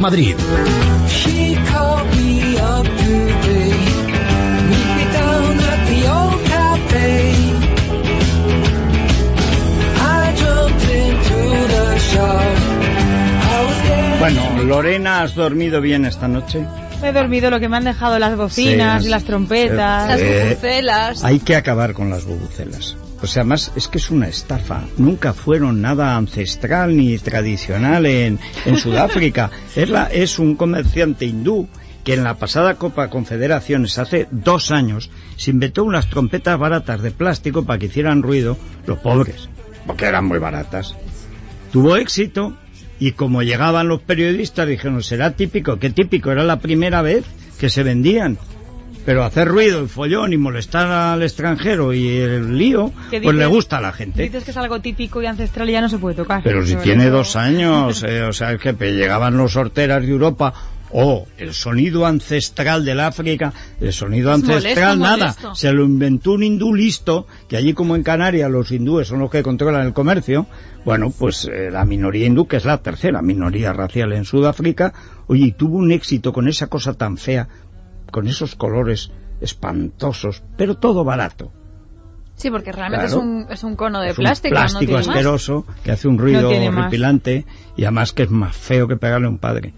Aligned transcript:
Madrid. 0.00 0.36
She 1.08 1.54
called 1.70 2.08
me 2.16 2.58
up 2.58 2.84
today. 2.84 3.74
Meet 4.70 4.90
me 4.96 5.04
down 5.12 5.58
at 5.72 5.80
the 5.90 6.00
old 6.16 6.44
cafe. 6.44 7.32
I 9.96 10.34
jumped 10.36 10.84
into 10.88 11.38
the 11.74 11.98
shower. 11.98 12.56
I 13.42 13.64
was 13.66 13.78
there. 13.88 14.18
Bueno, 14.20 14.62
Lorena, 14.64 15.22
¿has 15.22 15.34
dormido 15.34 15.80
bien 15.80 16.04
esta 16.04 16.28
noche? 16.28 16.64
Me 17.02 17.08
he 17.08 17.12
dormido 17.12 17.50
lo 17.50 17.60
que 17.60 17.68
me 17.68 17.76
han 17.78 17.84
dejado 17.84 18.18
las 18.18 18.36
bocinas 18.36 19.02
Sí, 19.02 19.08
y 19.08 19.10
las 19.10 19.24
trompetas. 19.24 20.08
Las 20.08 20.20
Eh, 20.20 20.44
bubucelas. 20.44 21.24
Hay 21.24 21.38
que 21.40 21.56
acabar 21.56 21.94
con 21.94 22.10
las 22.10 22.24
bubucelas. 22.26 22.96
O 23.22 23.26
sea, 23.26 23.42
además 23.42 23.70
es 23.76 23.86
que 23.88 23.98
es 23.98 24.10
una 24.10 24.28
estafa. 24.28 24.82
Nunca 24.96 25.32
fueron 25.34 25.82
nada 25.82 26.16
ancestral 26.16 26.96
ni 26.96 27.18
tradicional 27.18 28.06
en, 28.06 28.38
en 28.64 28.76
Sudáfrica. 28.78 29.50
Es, 29.76 29.88
la- 29.90 30.06
es 30.06 30.38
un 30.38 30.56
comerciante 30.56 31.26
hindú 31.26 31.68
que 32.04 32.14
en 32.14 32.24
la 32.24 32.38
pasada 32.38 32.76
Copa 32.76 33.10
Confederaciones, 33.10 33.98
hace 33.98 34.26
dos 34.30 34.70
años, 34.70 35.10
se 35.36 35.50
inventó 35.50 35.84
unas 35.84 36.08
trompetas 36.08 36.58
baratas 36.58 37.02
de 37.02 37.10
plástico 37.10 37.64
para 37.66 37.78
que 37.78 37.86
hicieran 37.86 38.22
ruido 38.22 38.56
los 38.86 38.98
pobres, 39.00 39.50
porque 39.86 40.06
eran 40.06 40.24
muy 40.24 40.38
baratas. 40.38 40.96
Tuvo 41.72 41.96
éxito 41.96 42.56
y 42.98 43.12
como 43.12 43.42
llegaban 43.42 43.88
los 43.88 44.00
periodistas 44.00 44.66
dijeron, 44.66 45.02
será 45.02 45.32
típico, 45.32 45.78
qué 45.78 45.90
típico, 45.90 46.30
era 46.32 46.42
la 46.42 46.58
primera 46.58 47.02
vez 47.02 47.24
que 47.58 47.68
se 47.68 47.82
vendían. 47.82 48.38
Pero 49.04 49.24
hacer 49.24 49.48
ruido 49.48 49.84
y 49.84 49.88
follón 49.88 50.32
y 50.32 50.36
molestar 50.36 50.86
al 50.86 51.22
extranjero 51.22 51.92
y 51.92 52.08
el 52.08 52.56
lío, 52.56 52.92
¿Qué 53.10 53.20
pues 53.20 53.36
le 53.36 53.46
gusta 53.46 53.78
a 53.78 53.80
la 53.80 53.92
gente. 53.92 54.22
Dices 54.22 54.44
que 54.44 54.50
es 54.50 54.56
algo 54.56 54.80
típico 54.80 55.22
y 55.22 55.26
ancestral 55.26 55.68
y 55.70 55.72
ya 55.72 55.80
no 55.80 55.88
se 55.88 55.98
puede 55.98 56.14
tocar. 56.14 56.42
Pero 56.42 56.64
si 56.66 56.76
tiene 56.76 57.08
dos 57.08 57.36
años, 57.36 58.02
eh, 58.06 58.22
o 58.22 58.32
sea, 58.32 58.52
es 58.52 58.60
que 58.60 58.72
llegaban 58.72 59.36
los 59.36 59.56
horteras 59.56 60.02
de 60.02 60.10
Europa, 60.10 60.52
o 60.92 61.26
el 61.38 61.54
sonido 61.54 62.06
ancestral 62.06 62.84
del 62.84 63.00
África, 63.00 63.52
el 63.80 63.92
sonido 63.92 64.30
Es 64.30 64.42
ancestral 64.42 64.98
molesto, 64.98 65.16
nada, 65.16 65.32
molesto. 65.32 65.54
se 65.54 65.72
lo 65.72 65.84
inventó 65.84 66.32
un 66.32 66.42
hindú 66.42 66.74
listo, 66.74 67.26
que 67.48 67.56
allí 67.56 67.74
como 67.74 67.96
en 67.96 68.02
Canarias 68.02 68.50
los 68.50 68.70
hindúes 68.70 69.08
son 69.08 69.20
los 69.20 69.30
que 69.30 69.42
controlan 69.42 69.86
el 69.86 69.92
comercio, 69.92 70.46
bueno, 70.84 71.12
pues 71.16 71.48
eh, 71.52 71.70
la 71.70 71.84
minoría 71.84 72.26
hindú, 72.26 72.46
que 72.46 72.56
es 72.56 72.64
la 72.64 72.78
tercera 72.78 73.22
minoría 73.22 73.72
racial 73.72 74.12
en 74.12 74.24
Sudáfrica, 74.24 74.92
oye, 75.26 75.46
y 75.46 75.52
tuvo 75.52 75.76
un 75.76 75.92
éxito 75.92 76.32
con 76.32 76.48
esa 76.48 76.66
cosa 76.66 76.94
tan 76.94 77.16
fea, 77.16 77.48
con 78.10 78.28
esos 78.28 78.54
colores 78.56 79.10
espantosos, 79.40 80.42
pero 80.56 80.76
todo 80.76 81.04
barato. 81.04 81.52
Sí, 82.36 82.50
porque 82.50 82.72
realmente 82.72 83.06
Claro. 83.06 83.18
es, 83.20 83.24
un, 83.24 83.46
es 83.50 83.64
un 83.64 83.76
cono 83.76 84.00
de 84.00 84.10
Es 84.10 84.18
un 84.18 84.24
plástico. 84.24 84.54
plástico 84.54 84.80
no 84.80 84.86
tiene 84.86 84.94
más. 84.98 85.08
asqueroso 85.08 85.66
que 85.84 85.92
hace 85.92 86.08
un 86.08 86.18
ruido 86.18 86.50
No 86.52 86.70
más. 86.72 86.78
horripilante 86.84 87.44
y 87.76 87.82
además 87.84 88.12
que 88.12 88.22
es 88.22 88.30
más 88.30 88.56
feo 88.56 88.88
que 88.88 88.96
pegarle 88.96 89.26
a 89.26 89.30
un 89.30 89.38
padre. 89.38 89.74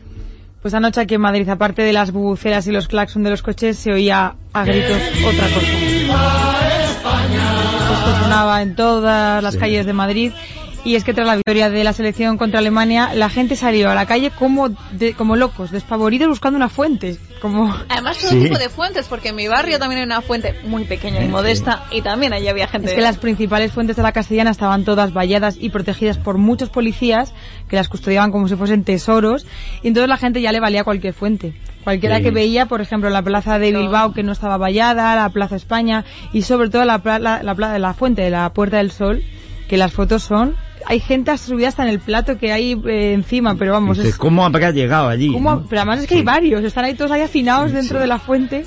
Pues 0.63 0.73
anoche 0.75 1.01
aquí 1.01 1.17
en 1.17 1.21
Madrid, 1.23 1.49
aparte 1.49 1.83
de 1.83 1.93
las 1.93 2.13
bubucelas 2.13 2.69
y 2.69 2.71
los 2.71 2.87
claxon 2.87 3.25
de 3.25 3.31
los 3.31 3.43
coches, 3.43 3.77
se 3.79 3.93
oía 3.93 4.37
a 4.53 4.65
gritos 4.65 4.97
otra 5.27 5.49
cosa. 5.49 6.73
Esto 7.93 8.23
sonaba 8.23 8.63
en 8.63 8.77
todas 8.77 9.43
las 9.43 9.55
Sí. 9.55 9.61
calles 9.61 9.87
de 9.87 9.93
Madrid. 9.93 10.33
Y 10.85 10.97
es 10.97 11.05
que 11.05 11.15
tras 11.15 11.29
la 11.29 11.37
victoria 11.37 11.71
de 11.71 11.85
la 11.85 11.93
selección 11.93 12.37
contra 12.39 12.59
Alemania, 12.59 13.11
la 13.15 13.29
gente 13.31 13.55
salió 13.55 13.89
a 13.89 13.95
la 13.95 14.05
calle 14.07 14.33
como, 14.37 14.69
de- 14.91 15.15
como 15.15 15.37
locos, 15.37 15.71
despavoridos 15.71 16.29
buscando 16.29 16.57
una 16.57 16.69
fuente. 16.69 17.19
Como... 17.41 17.73
Además, 17.89 18.19
todo 18.19 18.31
Sí. 18.31 18.41
tipo 18.43 18.59
de 18.59 18.69
fuentes, 18.69 19.07
porque 19.07 19.29
en 19.29 19.37
mi 19.37 19.47
barrio 19.47 19.79
también 19.79 20.01
hay 20.01 20.07
una 20.07 20.23
fuente 20.23 20.57
muy 20.65 20.83
pequeña 20.85 21.23
y 21.23 21.29
modesta 21.29 21.85
y 21.93 22.03
también 22.03 22.33
allí 22.33 22.49
había 22.49 22.67
gente. 22.67 22.89
Es 22.89 22.95
que 22.95 23.01
las 23.01 23.19
principales 23.19 23.71
fuentes 23.71 23.95
de 23.95 24.03
la 24.03 24.11
castellana 24.11 24.51
estaban 24.51 24.85
todas 24.85 25.13
valladas 25.13 25.57
y 25.61 25.71
protegidas 25.71 26.19
por 26.19 26.37
muchos 26.39 26.69
policías 26.69 27.33
que 27.69 27.77
las 27.77 27.89
custodiaban 27.89 28.33
como 28.33 28.49
si 28.49 28.57
fuesen 28.57 28.83
tesoros 28.83 29.47
y 29.85 29.89
entonces 29.89 30.09
la 30.09 30.17
gente 30.17 30.41
ya 30.43 30.51
le 30.51 30.59
valía 30.59 30.83
cualquier 30.83 31.15
fuente. 31.15 31.55
Cualquiera 31.85 32.17
Sí. 32.17 32.25
que 32.25 32.31
veía, 32.33 32.67
por 32.67 32.81
ejemplo, 32.81 33.09
la 33.09 33.23
plaza 33.23 33.61
de 33.61 33.71
Bilbao 33.71 34.13
que 34.13 34.25
no 34.25 34.33
estaba 34.33 34.57
vallada, 34.57 35.15
la 35.15 35.29
plaza 35.31 35.55
España 35.55 36.05
y 36.33 36.43
sobre 36.43 36.71
todo 36.71 36.85
la, 36.85 36.99
pla- 36.99 37.21
la, 37.21 37.41
la, 37.43 37.79
la 37.79 37.95
fuente 37.95 38.23
de 38.23 38.31
la 38.31 38.53
Puerta 38.53 38.79
del 38.79 38.91
Sol, 38.91 39.23
que 39.69 39.77
las 39.77 39.93
fotos 39.93 40.25
son... 40.25 40.57
Hay 40.87 41.01
gente 41.01 41.37
subida 41.39 41.69
hasta 41.69 41.83
en 41.83 41.89
el 41.91 42.01
plato 42.01 42.39
que 42.39 42.53
hay 42.53 42.73
eh, 42.87 43.13
encima, 43.15 43.55
pero 43.57 43.73
vamos, 43.73 43.99
es, 43.99 44.17
¿Cómo 44.17 44.45
habrá 44.45 44.71
llegado 44.71 45.09
allí? 45.09 45.29
No? 45.39 45.65
Pero 45.69 45.81
además 45.83 46.01
es 46.01 46.07
que 46.07 46.15
Sí. 46.15 46.19
hay 46.21 46.25
varios, 46.25 46.65
están 46.65 46.85
ahí 46.85 46.95
todos 46.95 47.11
ahí 47.11 47.23
afinados 47.23 47.71
Sí, 47.71 47.77
dentro 47.77 47.99
sí. 47.99 48.03
de 48.03 48.07
la 48.07 48.19
fuente. 48.19 48.65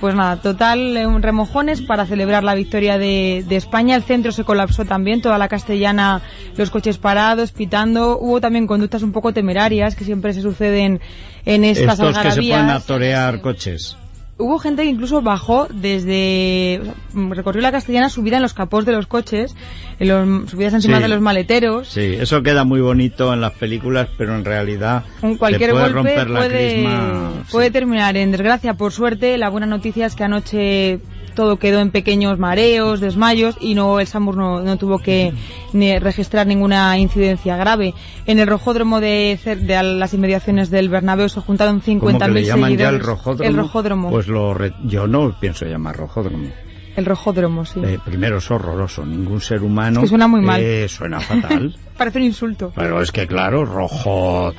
Pues 0.00 0.14
nada, 0.14 0.40
total, 0.40 0.96
eh, 0.96 1.06
un 1.08 1.22
remojones 1.22 1.82
para 1.82 2.06
celebrar 2.06 2.44
la 2.44 2.54
victoria 2.54 2.98
de, 2.98 3.44
de 3.48 3.56
España. 3.56 3.96
El 3.96 4.04
centro 4.04 4.30
se 4.30 4.44
colapsó 4.44 4.84
también, 4.84 5.20
toda 5.20 5.38
la 5.38 5.48
castellana, 5.48 6.22
los 6.56 6.70
coches 6.70 6.98
parados, 6.98 7.50
pitando. 7.50 8.16
Hubo 8.20 8.40
también 8.40 8.68
conductas 8.68 9.02
un 9.02 9.10
poco 9.10 9.32
temerarias 9.32 9.96
que 9.96 10.04
siempre 10.04 10.32
se 10.34 10.40
suceden 10.42 11.00
en 11.44 11.64
estas 11.64 11.98
Estos 11.98 12.16
que 12.18 12.30
se 12.30 12.36
ponen 12.36 12.52
a 12.52 12.60
algarabías. 12.60 12.86
torear 12.86 13.40
coches. 13.40 13.96
Hubo 14.38 14.58
gente 14.60 14.82
que 14.84 14.88
incluso 14.88 15.20
bajó 15.20 15.66
desde, 15.72 16.78
o 16.80 16.84
sea, 16.84 16.94
mm, 17.12 17.32
recorrió 17.32 17.60
la 17.60 17.72
castellana 17.72 18.08
subida 18.08 18.36
en 18.36 18.42
los 18.42 18.54
capós 18.54 18.86
de 18.86 18.92
los 18.92 19.06
coches, 19.08 19.56
en 19.98 20.08
los, 20.08 20.50
subidas 20.50 20.74
encima 20.74 20.98
Sí. 20.98 21.02
de 21.02 21.08
los 21.08 21.20
maleteros. 21.20 21.88
Sí, 21.88 22.14
eso 22.20 22.42
queda 22.44 22.62
muy 22.64 22.80
bonito 22.80 23.32
en 23.34 23.40
las 23.40 23.52
películas, 23.52 24.08
pero 24.16 24.36
en 24.36 24.44
realidad 24.44 25.04
cualquier 25.38 25.70
puede 25.70 25.82
golpe 25.82 25.94
romper 25.96 26.30
la 26.30 26.38
puede, 26.40 26.72
crisma. 26.74 27.32
puede 27.50 27.66
sí. 27.66 27.72
terminar 27.72 28.16
en 28.16 28.30
desgracia. 28.30 28.74
Por 28.74 28.92
suerte, 28.92 29.36
la 29.38 29.48
buena 29.48 29.66
noticia 29.66 30.06
es 30.06 30.14
que 30.14 30.22
anoche 30.24 31.00
todo 31.38 31.56
quedó 31.56 31.78
en 31.78 31.92
pequeños 31.92 32.36
mareos, 32.40 32.98
desmayos 32.98 33.56
y 33.60 33.76
no 33.76 34.00
el 34.00 34.08
Sambur 34.08 34.36
no, 34.36 34.60
no 34.60 34.76
tuvo 34.76 34.98
que 34.98 35.32
ni 35.72 35.96
registrar 36.00 36.48
ninguna 36.48 36.98
incidencia 36.98 37.56
grave. 37.56 37.94
En 38.26 38.40
el 38.40 38.48
rojódromo 38.48 38.98
de, 39.00 39.38
de 39.44 39.82
las 39.84 40.12
inmediaciones 40.14 40.68
del 40.68 40.88
Bernabéu 40.88 41.28
se 41.28 41.40
juntaron 41.40 41.78
¿Cómo 41.80 42.10
50.000 42.10 42.18
que 42.26 42.30
le 42.32 42.44
llaman 42.44 42.76
ya 42.76 42.88
el 42.88 42.98
rojódromo? 42.98 43.48
El 43.48 43.56
rojódromo. 43.56 44.10
Pues 44.10 44.26
lo 44.26 44.52
re- 44.52 44.72
yo 44.82 45.06
no 45.06 45.32
pienso 45.38 45.64
llamar 45.64 45.96
rojódromo. 45.96 46.48
El 46.96 47.06
rojódromo, 47.06 47.64
sí. 47.64 47.78
Eh, 47.84 48.00
primero 48.04 48.38
es 48.38 48.50
horroroso, 48.50 49.06
ningún 49.06 49.40
ser 49.40 49.62
humano... 49.62 50.00
Es 50.00 50.06
que 50.06 50.08
suena 50.08 50.26
muy 50.26 50.40
mal. 50.40 50.60
eh, 50.60 50.88
suena 50.88 51.20
fatal. 51.20 51.76
Parece 51.96 52.18
un 52.18 52.24
insulto. 52.24 52.72
Pero 52.74 53.00
es 53.00 53.12
que 53.12 53.28
claro, 53.28 53.64
rojo... 53.64 54.52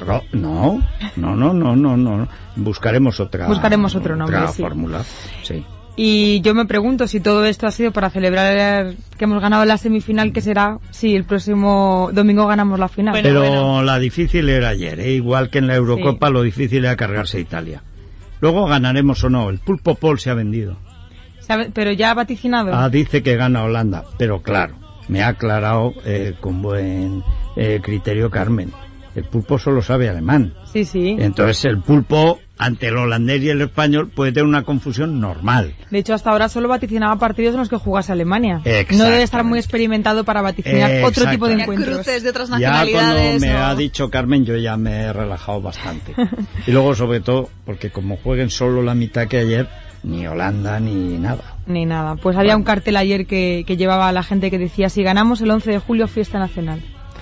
ro- 0.00 0.22
no, 0.32 0.80
no, 1.16 1.36
no, 1.36 1.52
no, 1.52 1.76
no, 1.76 1.96
no. 1.98 2.28
Buscaremos 2.56 3.20
otra... 3.20 3.46
Buscaremos 3.46 3.94
otro 3.94 4.16
nombre, 4.16 4.38
otra 4.38 4.48
sí. 4.48 4.62
fórmula, 4.62 5.04
sí. 5.42 5.62
Y 5.94 6.40
yo 6.40 6.54
me 6.54 6.64
pregunto 6.64 7.06
si 7.06 7.20
todo 7.20 7.44
esto 7.44 7.66
ha 7.66 7.70
sido 7.70 7.92
para 7.92 8.08
celebrar 8.08 8.94
que 9.18 9.24
hemos 9.24 9.42
ganado 9.42 9.64
la 9.66 9.76
semifinal, 9.76 10.32
que 10.32 10.40
será 10.40 10.78
si 10.90 11.14
el 11.14 11.24
próximo 11.24 12.10
domingo 12.14 12.46
ganamos 12.46 12.78
la 12.78 12.88
final. 12.88 13.12
Bueno, 13.12 13.28
Pero 13.28 13.40
bueno. 13.40 13.82
la 13.82 13.98
difícil 13.98 14.48
era 14.48 14.70
ayer, 14.70 15.00
¿eh? 15.00 15.12
igual 15.12 15.50
que 15.50 15.58
en 15.58 15.66
la 15.66 15.74
Eurocopa 15.74 16.30
lo 16.30 16.42
difícil 16.42 16.84
era 16.84 16.96
cargarse 16.96 17.36
a 17.38 17.40
Italia. 17.40 17.82
Luego 18.40 18.66
ganaremos 18.66 19.22
o 19.22 19.30
no, 19.30 19.50
el 19.50 19.58
pulpo 19.58 19.94
Paul 19.94 20.18
se 20.18 20.30
ha 20.30 20.34
vendido. 20.34 20.76
¿Sabe? 21.40 21.70
Pero 21.72 21.92
ya 21.92 22.10
ha 22.10 22.14
vaticinado. 22.14 22.72
Ah, 22.74 22.88
dice 22.88 23.22
que 23.22 23.36
gana 23.36 23.62
Holanda, 23.62 24.04
pero 24.16 24.42
claro, 24.42 24.74
me 25.08 25.22
ha 25.22 25.28
aclarado 25.28 25.92
eh, 26.04 26.34
con 26.40 26.62
buen 26.62 27.22
eh, 27.56 27.80
criterio 27.82 28.30
Carmen. 28.30 28.72
El 29.14 29.24
pulpo 29.24 29.58
solo 29.58 29.82
sabe 29.82 30.08
alemán. 30.08 30.54
Sí, 30.72 30.84
sí. 30.84 31.16
Entonces 31.18 31.66
el 31.66 31.82
pulpo, 31.82 32.40
ante 32.64 32.88
el 32.88 32.96
holandés 32.96 33.42
y 33.42 33.48
el 33.50 33.60
español, 33.60 34.08
puede 34.10 34.32
tener 34.32 34.46
una 34.46 34.62
confusión 34.64 35.20
normal. 35.20 35.74
De 35.90 35.98
hecho, 35.98 36.14
hasta 36.14 36.30
ahora 36.30 36.48
solo 36.48 36.68
vaticinaba 36.68 37.16
partidos 37.18 37.54
en 37.54 37.60
los 37.60 37.68
que 37.68 37.76
jugase 37.76 38.12
Alemania. 38.12 38.60
No 38.90 39.04
debe 39.04 39.22
estar 39.22 39.44
muy 39.44 39.58
experimentado 39.58 40.24
para 40.24 40.42
vaticinar 40.42 41.04
otro 41.04 41.26
tipo 41.30 41.48
de 41.48 41.54
encuentros. 41.54 41.96
cruces 41.96 42.22
de 42.22 42.30
otras 42.30 42.48
Ya 42.58 42.84
cuando 42.92 43.38
me 43.40 43.52
no. 43.52 43.58
ha 43.66 43.74
dicho 43.74 44.10
Carmen, 44.10 44.44
yo 44.44 44.56
ya 44.56 44.76
me 44.76 45.02
he 45.02 45.12
relajado 45.12 45.60
bastante. 45.60 46.14
y 46.66 46.70
luego, 46.72 46.94
sobre 46.94 47.20
todo, 47.20 47.48
porque 47.64 47.90
como 47.90 48.16
jueguen 48.16 48.50
solo 48.50 48.82
la 48.82 48.94
mitad 48.94 49.26
que 49.28 49.38
ayer, 49.38 49.68
ni 50.02 50.26
Holanda 50.26 50.80
ni 50.80 51.18
nada. 51.18 51.56
Ni 51.66 51.86
nada. 51.86 52.16
Pues 52.16 52.36
había 52.36 52.56
un 52.56 52.64
cartel 52.64 52.96
ayer 52.96 53.26
que, 53.26 53.64
que 53.66 53.76
llevaba 53.76 54.08
a 54.08 54.12
la 54.12 54.22
gente 54.22 54.50
que 54.50 54.58
decía, 54.58 54.88
si 54.88 55.02
ganamos 55.02 55.40
el 55.40 55.50
11 55.50 55.70
de 55.70 55.78
julio, 55.78 56.08
fiesta 56.08 56.38
nacional. 56.38 56.80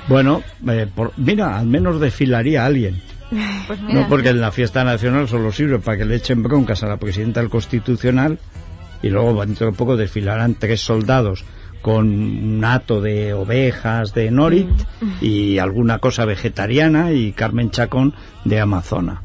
Bueno, 0.09 0.43
eh, 0.69 0.87
por- 0.95 1.13
mira, 1.19 1.59
al 1.59 1.67
menos 1.67 2.01
desfilaría 2.01 2.65
alguien. 2.65 3.03
Pues 3.67 3.81
mira, 3.81 4.01
No, 4.01 4.09
porque 4.09 4.31
en 4.31 4.41
la 4.41 4.53
fiesta 4.53 4.85
nacional 4.85 5.29
solo 5.29 5.53
sirve 5.53 5.79
para 5.79 5.99
que 5.99 6.05
le 6.05 6.17
echen 6.17 6.43
broncas 6.43 6.83
a 6.83 6.89
la 6.89 6.97
presidenta 6.97 7.41
del 7.41 7.51
Constitucional 7.51 8.39
y 9.03 9.09
luego 9.09 9.45
dentro 9.45 9.67
de 9.67 9.73
poco 9.73 9.97
desfilarán 9.97 10.55
tres 10.55 10.81
soldados 10.81 11.45
con 11.83 12.09
un 12.09 12.65
hato 12.65 13.01
de 13.01 13.33
ovejas 13.33 14.13
de 14.13 14.31
Norit 14.31 14.69
y 15.21 15.59
alguna 15.59 15.99
cosa 15.99 16.25
vegetariana 16.25 17.13
y 17.13 17.33
Carmen 17.33 17.71
Chacón 17.71 18.15
de 18.45 18.61
Amazona. 18.61 19.23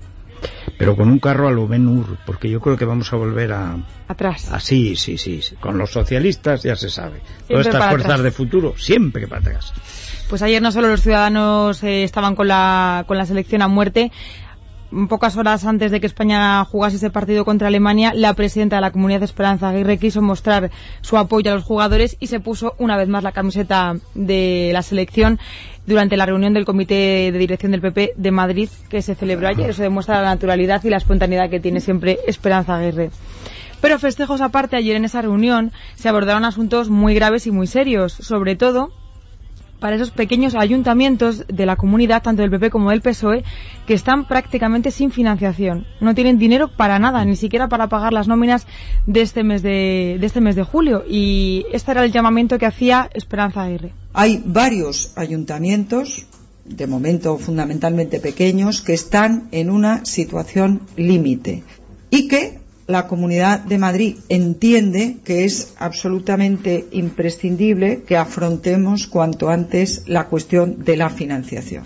Pero 0.78 0.96
con 0.96 1.10
un 1.10 1.20
carro 1.20 1.48
a 1.48 1.52
lo 1.52 1.68
Ben 1.68 1.88
Hur, 1.88 2.18
porque 2.26 2.50
yo 2.50 2.60
creo 2.60 2.78
que 2.78 2.86
vamos 2.86 3.12
a 3.14 3.16
volver 3.16 3.54
a... 3.54 3.78
Atrás. 4.08 4.52
Así, 4.52 4.96
sí, 4.96 5.18
sí, 5.18 5.42
sí. 5.42 5.56
Con 5.56 5.78
los 5.78 5.92
socialistas 5.92 6.64
ya 6.64 6.76
se 6.76 6.90
sabe. 6.90 7.22
Todas 7.48 7.68
estas 7.68 7.90
fuerzas 7.90 8.12
atrás. 8.12 8.24
de 8.24 8.32
futuro, 8.32 8.74
siempre 8.78 9.28
para 9.28 9.42
atrás. 9.42 9.74
Pues 10.30 10.42
ayer 10.42 10.62
no 10.62 10.72
solo 10.72 10.88
los 10.88 11.02
ciudadanos 11.02 11.84
eh, 11.84 12.04
estaban 12.04 12.36
con 12.36 12.48
la, 12.48 13.04
con 13.08 13.18
la 13.18 13.26
selección 13.26 13.62
a 13.62 13.68
muerte, 13.68 14.12
pocas 15.10 15.36
horas 15.36 15.66
antes 15.66 15.92
de 15.92 16.00
que 16.00 16.08
España 16.08 16.64
jugase 16.66 16.96
ese 16.96 17.10
partido 17.10 17.46
contra 17.46 17.68
Alemania, 17.68 18.12
la 18.14 18.34
presidenta 18.34 18.78
de 18.78 18.82
la 18.82 18.92
comunidad 18.92 19.24
Esperanza 19.24 19.70
Aguirre 19.70 19.98
quiso 19.98 20.22
mostrar 20.22 20.72
su 21.02 21.18
apoyo 21.18 21.52
a 21.52 21.56
los 21.56 21.64
jugadores 21.64 22.18
y 22.20 22.28
se 22.28 22.40
puso 22.40 22.76
una 22.80 22.98
vez 22.98 23.08
más 23.08 23.24
la 23.24 23.34
camiseta 23.34 23.96
de 24.14 24.72
la 24.74 24.82
selección 24.82 25.40
durante 25.86 26.18
la 26.18 26.26
reunión 26.26 26.54
del 26.54 26.66
Comité 26.66 27.32
de 27.32 27.38
Dirección 27.38 27.72
del 27.72 27.82
PP 27.82 28.14
de 28.16 28.32
Madrid 28.32 28.70
que 28.90 29.02
se 29.02 29.16
celebró 29.16 29.48
ayer. 29.48 29.70
Eso 29.70 29.84
demuestra 29.84 30.22
la 30.22 30.30
naturalidad 30.30 30.84
y 30.84 30.90
la 30.90 30.98
espontaneidad 30.98 31.50
que 31.50 31.60
tiene 31.60 31.82
siempre 31.82 32.20
Esperanza 32.26 32.76
Aguirre. 32.76 33.12
Pero 33.82 34.00
festejos 34.00 34.42
aparte, 34.42 34.78
ayer 34.78 34.96
en 34.96 35.06
esa 35.06 35.22
reunión 35.22 35.72
se 35.96 36.10
abordaron 36.10 36.46
asuntos 36.46 36.90
muy 36.90 37.14
graves 37.14 37.46
y 37.46 37.52
muy 37.52 37.68
serios, 37.68 38.14
sobre 38.14 38.56
todo 38.56 38.92
para 39.80 39.96
esos 39.96 40.12
pequeños 40.12 40.56
ayuntamientos 40.56 41.46
de 41.48 41.66
la 41.66 41.76
comunidad, 41.76 42.24
tanto 42.24 42.42
del 42.42 42.52
PP 42.52 42.70
como 42.70 42.92
del 42.92 43.02
PSOE, 43.02 43.44
que 43.86 43.94
están 43.94 44.28
prácticamente 44.28 44.92
sin 44.92 45.12
financiación. 45.12 45.86
No 46.00 46.16
tienen 46.16 46.38
dinero 46.38 46.70
para 46.70 47.00
nada, 47.00 47.24
ni 47.26 47.36
siquiera 47.36 47.68
para 47.68 47.88
pagar 47.88 48.14
las 48.14 48.28
nóminas 48.28 48.68
de 49.06 49.22
este 49.22 49.44
mes 49.44 49.62
de, 49.62 50.16
este 50.22 50.42
mes 50.42 50.56
de 50.56 50.64
julio. 50.64 51.04
Y 51.08 51.66
este 51.72 51.92
era 51.92 52.04
el 52.04 52.12
llamamiento 52.12 52.58
que 52.58 52.66
hacía 52.66 53.10
Esperanza 53.14 53.64
Aguirre. 53.64 53.94
Hay 54.14 54.42
varios 54.46 55.12
ayuntamientos, 55.18 56.26
de 56.66 56.88
momento 56.88 57.38
fundamentalmente 57.38 58.20
pequeños, 58.20 58.82
que 58.82 58.94
están 58.94 59.50
en 59.52 59.70
una 59.70 60.06
situación 60.06 60.82
límite 60.96 61.64
y 62.10 62.28
que 62.28 62.65
la 62.88 63.08
Comunidad 63.08 63.62
de 63.62 63.78
Madrid 63.78 64.18
entiende 64.30 65.18
que 65.26 65.44
es 65.44 65.76
absolutamente 65.80 66.86
imprescindible 66.92 68.04
que 68.08 68.18
afrontemos 68.18 69.08
cuanto 69.08 69.50
antes 69.50 70.08
la 70.08 70.26
cuestión 70.28 70.84
de 70.84 70.98
la 70.98 71.10
financiación. 71.10 71.84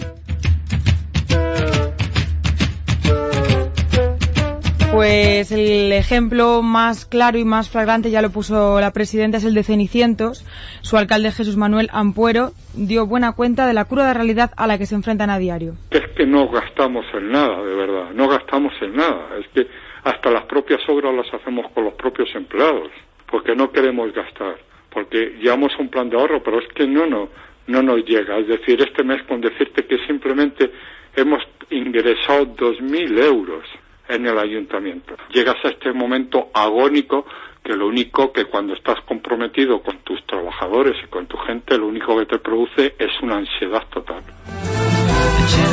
Pues 4.92 5.54
el 5.54 5.94
ejemplo 5.94 6.62
más 6.62 7.06
claro 7.06 7.38
y 7.38 7.46
más 7.46 7.70
flagrante 7.70 8.12
ya 8.12 8.22
lo 8.22 8.32
puso 8.32 8.82
la 8.82 8.92
presidenta, 8.92 9.38
es 9.38 9.46
el 9.46 9.54
de 9.54 9.64
Cenicientos. 9.64 10.46
Su 10.82 10.98
alcalde 10.98 11.32
Jesús 11.32 11.56
Manuel 11.56 11.90
Ampuero 11.94 12.52
dio 12.74 13.06
buena 13.06 13.32
cuenta 13.32 13.66
de 13.66 13.74
la 13.74 13.86
cruda 13.86 14.14
realidad 14.14 14.52
a 14.58 14.68
la 14.68 14.78
que 14.78 14.86
se 14.86 14.96
enfrentan 14.96 15.30
a 15.30 15.38
diario. 15.38 15.76
Es 15.92 16.02
que 16.18 16.26
no 16.26 16.50
gastamos 16.50 17.06
en 17.14 17.32
nada, 17.32 17.64
de 17.64 17.76
verdad, 17.76 18.12
no 18.14 18.28
gastamos 18.28 18.74
en 18.82 18.96
nada. 18.96 19.30
Es 19.40 19.48
que 19.54 19.68
hasta 20.04 20.32
las 20.32 20.46
propias 20.46 20.82
obras 20.88 21.14
las 21.14 21.34
hacemos 21.34 21.72
con 21.72 21.86
los 21.86 21.94
propios 21.94 22.34
empleados, 22.36 22.92
porque 23.30 23.56
no 23.56 23.72
queremos 23.72 24.14
gastar, 24.14 24.58
porque 24.90 25.38
llevamos 25.42 25.72
un 25.80 25.90
plan 25.90 26.10
de 26.10 26.18
ahorro, 26.18 26.42
pero 26.44 26.60
es 26.60 26.68
que 26.74 26.88
no, 26.88 27.06
no, 27.06 27.30
no 27.68 27.82
nos 27.82 28.04
llega. 28.06 28.38
Es 28.38 28.48
decir, 28.48 28.82
este 28.82 29.04
mes 29.04 29.24
con 29.24 29.42
decirte 29.42 29.86
que 29.86 29.98
simplemente 30.08 30.72
hemos 31.16 31.44
ingresado 31.70 32.46
2.000 32.56 33.24
euros 33.24 33.66
en 34.08 34.26
el 34.26 34.38
ayuntamiento. 34.38 35.16
Llegas 35.32 35.58
a 35.64 35.70
este 35.70 35.94
momento 35.94 36.50
agónico 36.54 37.26
que 37.64 37.76
lo 37.76 37.88
único 37.88 38.32
que 38.32 38.46
cuando 38.46 38.74
estás 38.74 39.00
comprometido 39.06 39.82
con 39.82 40.00
tus 40.00 40.26
trabajadores 40.26 40.96
y 41.04 41.08
con 41.08 41.28
tu 41.28 41.38
gente, 41.38 41.78
lo 41.78 41.88
único 41.88 42.18
que 42.18 42.26
te 42.26 42.40
produce 42.40 42.96
es 42.98 43.12
una 43.22 43.38
ansiedad 43.38 43.84
total. 43.90 44.24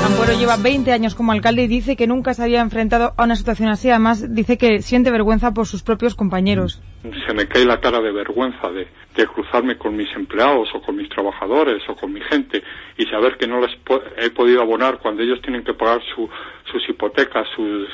Ampuero 0.05 0.32
lleva 0.38 0.56
20 0.56 0.93
años 0.93 1.14
como 1.14 1.32
alcalde 1.32 1.62
y 1.64 1.67
dice 1.67 1.96
que 1.96 2.06
nunca 2.06 2.32
se 2.34 2.43
había 2.43 2.61
enfrentado 2.61 3.12
a 3.17 3.25
una 3.25 3.37
situación 3.37 3.69
así. 3.69 3.90
Además, 3.90 4.34
dice 4.34 4.56
que 4.56 4.81
siente 4.81 5.11
vergüenza 5.11 5.52
por 5.52 5.67
sus 5.67 5.82
propios 5.82 6.14
compañeros. 6.14 6.81
Se 7.26 7.34
me 7.34 7.46
cae 7.46 7.64
la 7.64 7.81
cara 7.81 8.00
de 8.00 8.12
vergüenza 8.12 8.70
de, 8.70 8.87
de 9.17 9.26
cruzarme 9.26 9.76
con 9.76 9.96
mis 9.96 10.08
empleados 10.17 10.69
o 10.75 10.81
con 10.81 10.96
mis 10.96 11.08
trabajadores 11.08 11.82
o 11.88 11.94
con 11.96 12.12
mi 12.12 12.20
gente 12.23 12.62
y 12.96 13.05
saber 13.06 13.37
que 13.37 13.46
no 13.46 13.61
les 13.61 13.75
po- 13.84 14.00
he 14.17 14.31
podido 14.31 14.62
abonar 14.62 14.99
cuando 14.99 15.23
ellos 15.23 15.40
tienen 15.43 15.62
que 15.64 15.75
pagar 15.75 16.00
su, 16.14 16.29
sus 16.72 16.88
hipotecas, 16.88 17.46
sus, 17.55 17.88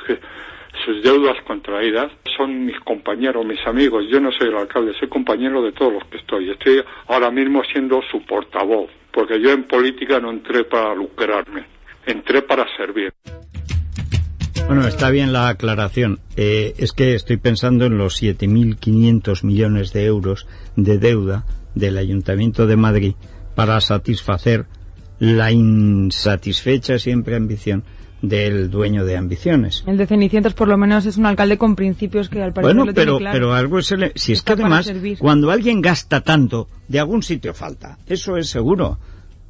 sus 0.84 1.02
deudas 1.02 1.36
contraídas. 1.46 2.12
Son 2.36 2.64
mis 2.64 2.78
compañeros, 2.80 3.44
mis 3.44 3.64
amigos. 3.66 4.04
Yo 4.10 4.20
no 4.20 4.30
soy 4.32 4.48
el 4.48 4.56
alcalde, 4.56 4.92
soy 4.98 5.08
compañero 5.08 5.62
de 5.62 5.72
todos 5.72 5.92
los 5.94 6.04
que 6.04 6.18
estoy. 6.18 6.50
Estoy 6.50 6.82
ahora 7.08 7.30
mismo 7.30 7.62
siendo 7.64 8.00
su 8.10 8.24
portavoz, 8.24 8.90
porque 9.12 9.40
yo 9.40 9.50
en 9.50 9.64
política 9.64 10.18
no 10.20 10.30
entré 10.30 10.64
para 10.64 10.94
lucrarme, 10.94 11.66
entré 12.06 12.42
para 12.42 12.64
servir. 12.76 13.12
Bueno, 14.66 14.86
está 14.86 15.10
bien 15.10 15.32
la 15.32 15.48
aclaración. 15.48 16.20
Eh, 16.36 16.74
es 16.78 16.92
que 16.92 17.14
estoy 17.14 17.36
pensando 17.36 17.84
en 17.86 17.98
los 17.98 18.22
7.500 18.22 19.44
millones 19.44 19.92
de 19.92 20.06
euros 20.06 20.46
de 20.76 20.98
deuda 20.98 21.44
del 21.74 21.98
Ayuntamiento 21.98 22.66
de 22.66 22.76
Madrid 22.76 23.14
para 23.54 23.80
satisfacer 23.80 24.66
la 25.18 25.52
insatisfecha 25.52 26.98
siempre 26.98 27.36
ambición 27.36 27.84
del 28.22 28.70
dueño 28.70 29.04
de 29.04 29.16
ambiciones. 29.16 29.82
El 29.86 29.96
de 29.98 30.06
Cenicientos, 30.06 30.54
por 30.54 30.68
lo 30.68 30.78
menos, 30.78 31.04
es 31.06 31.16
un 31.16 31.26
alcalde 31.26 31.58
con 31.58 31.74
principios 31.76 32.28
que 32.28 32.40
al 32.42 32.52
parecer 32.52 32.74
Bueno, 32.76 32.86
lo 32.86 32.94
tiene 32.94 33.04
pero, 33.06 33.18
claro. 33.18 33.34
pero 33.34 33.54
algo 33.54 33.78
es 33.80 33.90
el- 33.92 34.12
si 34.14 34.32
es 34.32 34.38
Está 34.38 34.54
que 34.56 34.62
además 34.62 34.90
cuando 35.18 35.50
alguien 35.50 35.80
gasta 35.80 36.20
tanto, 36.20 36.68
de 36.88 37.00
algún 37.00 37.22
sitio 37.22 37.52
falta. 37.52 37.98
Eso 38.06 38.36
es 38.36 38.48
seguro. 38.48 38.98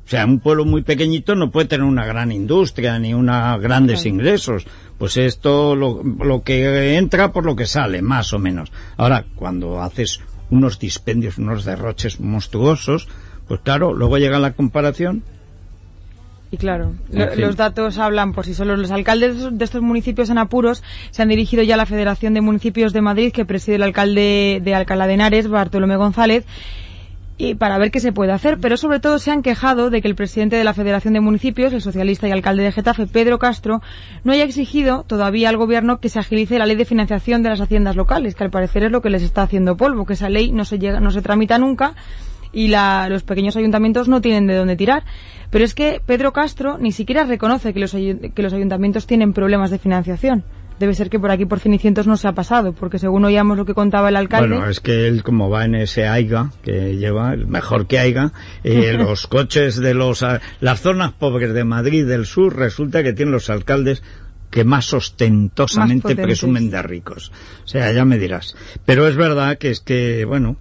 O 0.04 0.08
sea, 0.08 0.24
un 0.26 0.40
pueblo 0.40 0.64
muy 0.64 0.82
pequeñito 0.82 1.34
no 1.36 1.50
puede 1.50 1.68
tener 1.68 1.84
una 1.86 2.04
gran 2.04 2.32
industria 2.32 2.98
ni 2.98 3.14
una 3.14 3.56
grandes 3.58 4.00
Claro. 4.02 4.16
ingresos. 4.16 4.66
Pues 4.98 5.16
esto 5.16 5.76
lo, 5.76 6.02
lo 6.02 6.42
que 6.42 6.96
entra 6.96 7.30
por 7.32 7.44
lo 7.44 7.54
que 7.54 7.66
sale, 7.66 8.02
más 8.02 8.32
o 8.32 8.38
menos. 8.38 8.72
Ahora, 8.96 9.26
cuando 9.36 9.80
haces 9.82 10.20
unos 10.50 10.78
dispendios, 10.78 11.38
unos 11.38 11.64
derroches 11.64 12.20
monstruosos, 12.20 13.06
pues 13.48 13.60
claro, 13.60 13.92
luego 13.94 14.18
llega 14.18 14.38
la 14.38 14.52
comparación 14.54 15.22
Y 16.52 16.58
claro, 16.58 16.92
En 17.10 17.18
lo- 17.18 17.28
fin. 17.28 17.40
los 17.40 17.56
datos 17.56 17.96
hablan 17.98 18.34
por 18.34 18.44
sí 18.44 18.52
solos. 18.52 18.78
Los 18.78 18.90
alcaldes 18.90 19.48
de 19.58 19.64
estos 19.64 19.80
municipios 19.80 20.28
en 20.28 20.36
apuros 20.36 20.82
se 21.10 21.22
han 21.22 21.28
dirigido 21.30 21.62
ya 21.62 21.74
a 21.74 21.78
la 21.78 21.86
Federación 21.86 22.34
de 22.34 22.42
Municipios 22.42 22.92
de 22.92 23.00
Madrid, 23.00 23.32
que 23.32 23.46
preside 23.46 23.76
el 23.76 23.82
alcalde 23.82 24.60
de 24.62 24.74
Alcalá 24.74 25.06
de 25.06 25.14
Henares, 25.14 25.48
Bartolomé 25.48 25.96
González, 25.96 26.44
y 27.38 27.54
para 27.54 27.78
ver 27.78 27.90
qué 27.90 28.00
se 28.00 28.12
puede 28.12 28.32
hacer. 28.32 28.58
Pero 28.60 28.76
sobre 28.76 29.00
todo 29.00 29.18
se 29.18 29.30
han 29.30 29.40
quejado 29.42 29.88
de 29.88 30.02
que 30.02 30.08
el 30.08 30.14
presidente 30.14 30.56
de 30.56 30.64
la 30.64 30.74
Federación 30.74 31.14
de 31.14 31.20
Municipios, 31.20 31.72
el 31.72 31.80
socialista 31.80 32.28
y 32.28 32.32
alcalde 32.32 32.64
de 32.64 32.72
Getafe, 32.72 33.06
Pedro 33.06 33.38
Castro, 33.38 33.80
no 34.22 34.32
haya 34.34 34.44
exigido 34.44 35.04
todavía 35.08 35.48
al 35.48 35.56
gobierno 35.56 36.00
que 36.00 36.10
se 36.10 36.18
agilice 36.18 36.58
la 36.58 36.66
ley 36.66 36.76
de 36.76 36.84
financiación 36.84 37.42
de 37.42 37.48
las 37.48 37.62
haciendas 37.62 37.96
locales, 37.96 38.34
que 38.34 38.44
al 38.44 38.50
parecer 38.50 38.84
es 38.84 38.92
lo 38.92 39.00
que 39.00 39.08
les 39.08 39.22
está 39.22 39.42
haciendo 39.44 39.78
polvo, 39.78 40.04
que 40.04 40.12
esa 40.12 40.28
ley 40.28 40.52
no 40.52 40.66
se 40.66 40.78
llega, 40.78 41.00
no 41.00 41.12
se 41.12 41.22
tramita 41.22 41.56
nunca 41.58 41.94
y 42.52 42.68
la- 42.68 43.08
los 43.08 43.22
pequeños 43.22 43.56
ayuntamientos 43.56 44.08
no 44.08 44.20
tienen 44.20 44.46
de 44.46 44.56
dónde 44.56 44.76
tirar. 44.76 45.04
Pero 45.50 45.64
es 45.64 45.74
que 45.74 46.00
Pedro 46.04 46.32
Castro 46.32 46.78
ni 46.78 46.92
siquiera 46.92 47.24
reconoce 47.24 47.72
que 47.74 47.80
los, 47.80 47.92
que 47.92 48.42
los 48.42 48.52
ayuntamientos 48.52 49.06
tienen 49.06 49.32
problemas 49.32 49.70
de 49.70 49.78
financiación. 49.78 50.44
Debe 50.80 50.94
ser 50.94 51.10
que 51.10 51.20
por 51.20 51.30
aquí 51.30 51.44
por 51.44 51.60
Cenicientos 51.60 52.06
no 52.06 52.16
se 52.16 52.26
ha 52.26 52.32
pasado, 52.32 52.72
porque 52.72 52.98
según 52.98 53.24
oíamos 53.24 53.56
lo 53.56 53.64
que 53.64 53.74
contaba 53.74 54.08
el 54.08 54.16
alcalde, 54.16 54.48
Bueno, 54.48 54.68
es 54.68 54.80
que 54.80 55.06
él 55.06 55.22
como 55.22 55.48
va 55.50 55.64
en 55.64 55.74
ese 55.76 56.08
AIGA 56.08 56.50
que 56.62 56.96
lleva, 56.96 57.34
el 57.34 57.46
mejor 57.46 57.86
que 57.86 57.98
AIGA, 58.00 58.32
eh, 58.64 58.92
los 58.98 59.26
coches 59.28 59.76
de 59.76 59.94
los, 59.94 60.22
ah, 60.22 60.40
las 60.60 60.80
zonas 60.80 61.12
pobres 61.12 61.52
de 61.54 61.62
Madrid 61.64 62.06
del 62.06 62.26
sur 62.26 62.56
resulta 62.56 63.02
que 63.04 63.12
tienen 63.12 63.32
los 63.32 63.48
alcaldes 63.50 64.02
que 64.50 64.64
más 64.64 64.92
ostentosamente 64.92 66.14
presumen 66.24 66.70
de 66.70 66.82
ricos. 66.82 67.30
O 67.64 67.68
sea, 67.68 67.92
ya 67.92 68.04
me 68.04 68.18
dirás. 68.18 68.56
Pero 68.84 69.06
es 69.06 69.16
verdad 69.16 69.58
que 69.58 69.70
es 69.70 69.80
que, 69.80 70.24
bueno, 70.24 70.56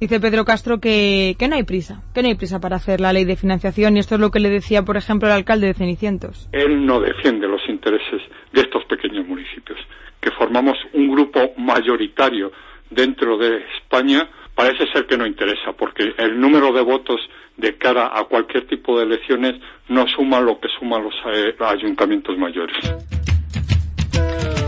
dice 0.00 0.18
Pedro 0.18 0.44
Castro 0.44 0.80
que, 0.80 1.36
no 1.48 1.54
hay 1.54 1.64
prisa, 1.64 2.02
que 2.14 2.22
no 2.22 2.28
hay 2.28 2.34
prisa 2.34 2.58
para 2.58 2.76
hacer 2.76 3.00
la 3.00 3.12
ley 3.12 3.24
de 3.24 3.36
financiación 3.36 3.96
y 3.96 4.00
esto 4.00 4.14
es 4.14 4.20
lo 4.20 4.30
que 4.30 4.40
le 4.40 4.48
decía, 4.48 4.82
por 4.82 4.96
ejemplo, 4.96 5.28
el 5.28 5.34
alcalde 5.34 5.68
de 5.68 5.74
Cenicientos. 5.74 6.48
Él 6.52 6.84
no 6.84 7.00
defiende 7.00 7.46
los 7.46 7.60
intereses 7.68 8.22
de 8.52 8.62
estos 8.62 8.84
pequeños 8.86 9.26
municipios, 9.26 9.78
que 10.20 10.30
formamos 10.32 10.76
un 10.94 11.10
grupo 11.10 11.52
mayoritario 11.58 12.50
dentro 12.88 13.36
de 13.36 13.62
España, 13.76 14.28
parece 14.54 14.90
ser 14.92 15.06
que 15.06 15.16
no 15.16 15.26
interesa, 15.26 15.72
porque 15.78 16.14
el 16.18 16.40
número 16.40 16.72
de 16.72 16.80
votos 16.80 17.20
de 17.56 17.76
cara 17.76 18.10
a 18.12 18.24
cualquier 18.24 18.66
tipo 18.66 18.98
de 18.98 19.04
elecciones 19.04 19.60
no 19.88 20.06
suma 20.08 20.40
lo 20.40 20.58
que 20.58 20.68
suman 20.78 21.04
los 21.04 21.14
eh, 21.34 21.54
ayuntamientos 21.60 22.36
mayores. 22.38 22.76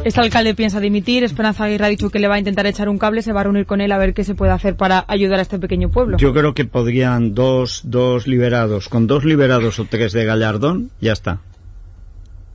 Este 0.04 0.20
alcalde 0.20 0.54
piensa 0.54 0.80
dimitir, 0.80 1.22
Esperanza 1.22 1.64
Aguirre 1.64 1.84
ha 1.86 1.88
dicho 1.88 2.10
que 2.10 2.18
le 2.18 2.26
va 2.26 2.34
a 2.34 2.38
intentar 2.38 2.66
echar 2.66 2.88
un 2.88 2.98
cable, 2.98 3.22
se 3.22 3.32
va 3.32 3.40
a 3.40 3.44
reunir 3.44 3.66
con 3.66 3.80
él 3.80 3.92
a 3.92 3.98
ver 3.98 4.14
qué 4.14 4.24
se 4.24 4.34
puede 4.34 4.50
hacer 4.50 4.74
para 4.76 5.04
ayudar 5.06 5.38
a 5.38 5.42
este 5.42 5.60
pequeño 5.60 5.90
pueblo. 5.90 6.16
yo 6.18 6.32
creo 6.34 6.54
que 6.54 6.64
podrían 6.64 7.34
dos, 7.34 7.82
dos 7.84 8.26
liberados, 8.26 8.88
con 8.88 9.06
dos 9.06 9.24
liberados 9.24 9.78
o 9.78 9.84
tres 9.84 10.12
de 10.12 10.24
Gallardón, 10.24 10.90
ya 11.00 11.12
está. 11.12 11.38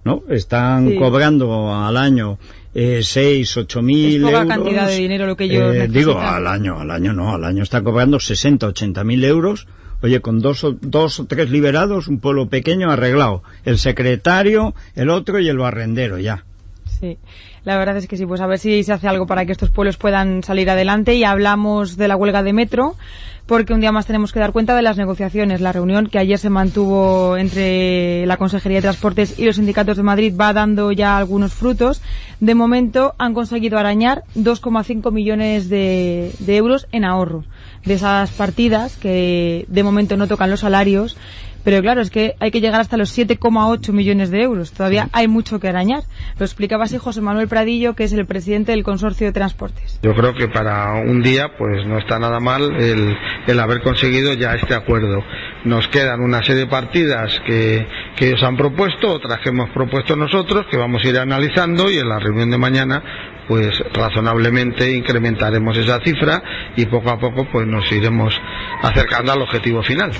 ¿No? 0.04 0.24
Están 0.30 0.89
Sí. 0.89 0.98
cobrando 0.98 1.74
al 1.74 1.96
año 1.98 2.38
eh, 2.74 3.00
seis, 3.01 3.56
ocho 3.58 3.82
mil 3.82 4.16
Es 4.18 4.22
poca 4.24 4.42
euros. 4.44 4.48
cantidad 4.56 4.88
de 4.88 4.96
dinero 4.98 5.25
lo 5.25 5.36
que 5.38 5.46
ellos 5.46 5.74
Eh, 5.75 5.88
Digo, 5.89 6.20
al 6.20 6.48
año, 6.48 6.80
al 6.80 6.92
año 6.92 7.13
no, 7.13 7.34
al 7.34 7.44
año 7.46 7.63
está 7.63 7.82
cobrando 7.82 8.20
60, 8.20 8.68
80 8.68 9.04
mil 9.06 9.24
euros. 9.24 9.68
Oye, 10.01 10.20
con 10.22 10.39
dos 10.42 10.63
o, 10.63 10.74
dos 10.80 11.20
o 11.20 11.25
tres 11.25 11.50
liberados, 11.50 12.08
un 12.08 12.20
pueblo 12.20 12.48
pequeño 12.50 12.92
arreglado. 12.92 13.42
El 13.66 13.80
secretario, 13.80 14.75
el 14.96 15.10
otro 15.10 15.39
y 15.39 15.50
el 15.50 15.58
barrendero, 15.58 16.20
ya. 16.20 16.44
Sí, 17.00 17.20
la 17.63 17.77
verdad 17.77 17.98
es 17.98 18.08
que 18.08 18.18
sí, 18.18 18.25
pues 18.25 18.42
a 18.42 18.48
ver 18.48 18.58
si 18.58 18.84
se 18.84 18.92
hace 18.92 19.08
algo 19.08 19.27
para 19.27 19.46
que 19.46 19.51
estos 19.51 19.70
pueblos 19.70 19.98
puedan 19.98 20.42
salir 20.42 20.70
adelante 20.70 21.13
y 21.13 21.24
hablamos 21.24 21.96
de 21.96 22.08
la 22.08 22.16
huelga 22.16 22.42
de 22.42 22.54
metro 22.54 22.96
porque 23.46 23.74
un 23.74 23.80
día 23.80 23.94
más 23.94 24.06
tenemos 24.06 24.34
que 24.34 24.39
dar 24.39 24.51
cuenta 24.51 24.75
de 24.75 24.82
las 24.82 24.98
negociaciones. 24.98 25.62
La 25.62 25.72
reunión 25.72 26.08
que 26.08 26.20
ayer 26.20 26.38
se 26.38 26.50
mantuvo 26.50 27.38
entre 27.38 28.25
la 28.25 28.36
Consejería 28.36 28.80
de 28.80 28.82
Transportes 28.82 29.39
y 29.39 29.46
los 29.46 29.56
sindicatos 29.56 29.96
de 29.96 30.04
Madrid 30.04 30.36
va 30.39 30.51
dando 30.51 30.92
ya 30.92 31.18
algunos 31.18 31.54
frutos. 31.54 32.01
De 32.42 32.56
momento 32.56 33.16
han 33.18 33.34
conseguido 33.34 33.77
arañar 33.77 34.24
2,5 34.36 35.12
millones 35.13 35.70
de, 35.70 36.34
de 36.39 36.58
euros 36.58 36.88
en 36.92 37.06
ahorro 37.06 37.46
de 37.86 37.94
esas 37.94 38.32
partidas 38.32 38.98
que 38.98 39.66
de 39.70 39.84
momento 39.84 40.18
no 40.18 40.27
tocan 40.27 40.50
los 40.50 40.60
salarios 40.60 41.16
pero 41.64 41.82
claro, 41.82 42.02
es 42.02 42.10
que 42.10 42.36
hay 42.40 42.52
que 42.52 42.62
llegar 42.62 42.82
hasta 42.82 42.98
los 42.98 43.18
7,8 43.18 43.92
millones 43.92 44.32
de 44.32 44.42
euros. 44.42 44.72
Todavía 44.72 45.10
hay 45.14 45.28
mucho 45.28 45.60
que 45.60 45.68
arañar. 45.68 46.04
Lo 46.40 46.46
explicaba 46.46 46.86
así 46.86 46.98
José 46.98 47.22
Manuel 47.22 47.48
Pradillo, 47.48 47.94
que 47.94 48.04
es 48.04 48.14
el 48.14 48.26
presidente 48.26 48.72
del 48.72 48.84
Consorcio 48.84 49.28
de 49.28 49.34
Transportes. 49.34 50.00
Yo 50.02 50.14
creo 50.14 50.34
que 50.34 50.48
para 50.48 50.94
un 50.94 51.22
día 51.22 51.52
pues 51.58 51.86
no 51.86 51.98
está 51.98 52.20
nada 52.20 52.40
mal 52.40 52.76
el, 52.80 53.16
el 53.48 53.60
haber 53.60 53.82
conseguido 53.82 54.34
ya 54.34 54.54
este 54.54 54.74
acuerdo. 54.74 55.24
Nos 55.66 55.88
quedan 55.88 56.22
una 56.22 56.44
serie 56.44 56.64
de 56.64 56.68
partidas 56.68 57.40
que, 57.46 57.86
que 58.16 58.28
ellos 58.30 58.44
han 58.44 58.56
propuesto, 58.56 59.10
otras 59.10 59.40
que 59.42 59.50
hemos 59.50 59.70
propuesto 59.72 60.16
nosotros, 60.16 60.66
que 60.70 60.78
vamos 60.78 61.04
a 61.04 61.08
ir 61.08 61.18
analizando 61.18 61.90
y 61.92 61.98
en 61.98 62.10
la 62.10 62.20
reunión 62.20 62.50
de 62.50 62.58
mañana 62.58 63.04
pues 63.48 63.82
razonablemente 63.94 64.92
incrementaremos 64.92 65.78
esa 65.78 66.00
cifra 66.02 66.44
y 66.76 66.86
poco 66.86 67.10
a 67.10 67.18
poco 67.20 67.48
pues 67.52 67.66
nos 67.66 67.90
iremos 67.92 68.34
acercando 68.82 69.32
al 69.32 69.42
objetivo 69.42 69.82
final. 69.84 70.12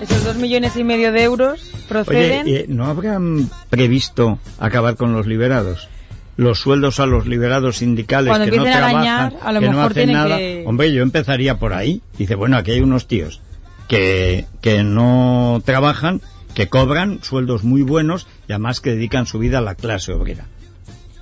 Esos 0.00 0.24
dos 0.24 0.36
millones 0.36 0.76
y 0.76 0.84
medio 0.84 1.12
de 1.12 1.22
euros 1.24 1.60
proceden. 1.88 2.42
Oye, 2.46 2.64
¿no 2.68 2.86
habrán 2.86 3.50
previsto 3.68 4.38
acabar 4.58 4.96
con 4.96 5.12
los 5.12 5.26
liberados? 5.26 5.88
Los 6.36 6.58
sueldos 6.60 7.00
a 7.00 7.06
los 7.06 7.26
liberados 7.26 7.78
sindicales 7.78 8.30
Cuando 8.30 8.50
que 8.50 8.56
no 8.56 8.62
trabajan, 8.64 8.94
arañar, 8.94 9.36
a 9.42 9.52
lo 9.52 9.60
que 9.60 9.68
no 9.68 9.82
hacen 9.82 10.12
nada. 10.12 10.38
que- 10.38 10.64
Hombre, 10.66 10.90
yo 10.92 11.02
empezaría 11.02 11.58
por 11.58 11.74
ahí. 11.74 12.00
Dice, 12.16 12.34
bueno, 12.34 12.56
aquí 12.56 12.70
hay 12.70 12.80
unos 12.80 13.06
tíos 13.06 13.42
que, 13.88 14.46
que 14.62 14.82
no 14.82 15.60
trabajan, 15.66 16.22
que 16.54 16.68
cobran 16.68 17.22
sueldos 17.22 17.62
muy 17.62 17.82
buenos 17.82 18.26
y 18.48 18.52
además 18.52 18.80
que 18.80 18.90
dedican 18.90 19.26
su 19.26 19.38
vida 19.38 19.58
a 19.58 19.62
la 19.62 19.74
clase 19.74 20.12
obrera. 20.12 20.46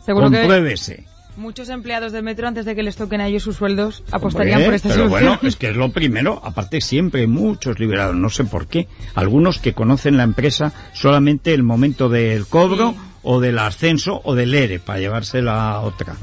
Que 0.06 0.12
Compruébese. 0.12 1.04
Muchos 1.38 1.68
empleados 1.68 2.12
del 2.12 2.22
metro, 2.22 2.46
antes 2.46 2.64
de 2.64 2.74
que 2.74 2.82
les 2.82 2.96
toquen 2.96 3.20
a 3.20 3.28
ellos 3.28 3.42
sus 3.42 3.56
sueldos, 3.56 4.02
apostarían 4.10 4.56
Hombre, 4.56 4.66
por 4.66 4.74
esta 4.74 4.88
pero 4.88 5.08
solución. 5.08 5.36
bueno, 5.36 5.48
es 5.48 5.56
que 5.56 5.70
es 5.70 5.76
lo 5.76 5.90
primero. 5.92 6.40
Aparte, 6.44 6.80
siempre 6.80 7.22
hay 7.22 7.26
muchos 7.26 7.78
liberados, 7.78 8.16
no 8.16 8.28
sé 8.28 8.44
por 8.44 8.66
qué. 8.66 8.88
Algunos 9.14 9.58
que 9.58 9.72
conocen 9.72 10.16
la 10.16 10.24
empresa 10.24 10.72
solamente 10.92 11.54
el 11.54 11.62
momento 11.62 12.08
del 12.08 12.46
cobro 12.46 12.94
o 13.22 13.40
del 13.40 13.58
ascenso 13.58 14.20
o 14.24 14.34
del 14.34 14.54
ERE 14.54 14.78
para 14.78 14.98
llevársela 14.98 15.70
a 15.70 15.80
otra. 15.80 16.16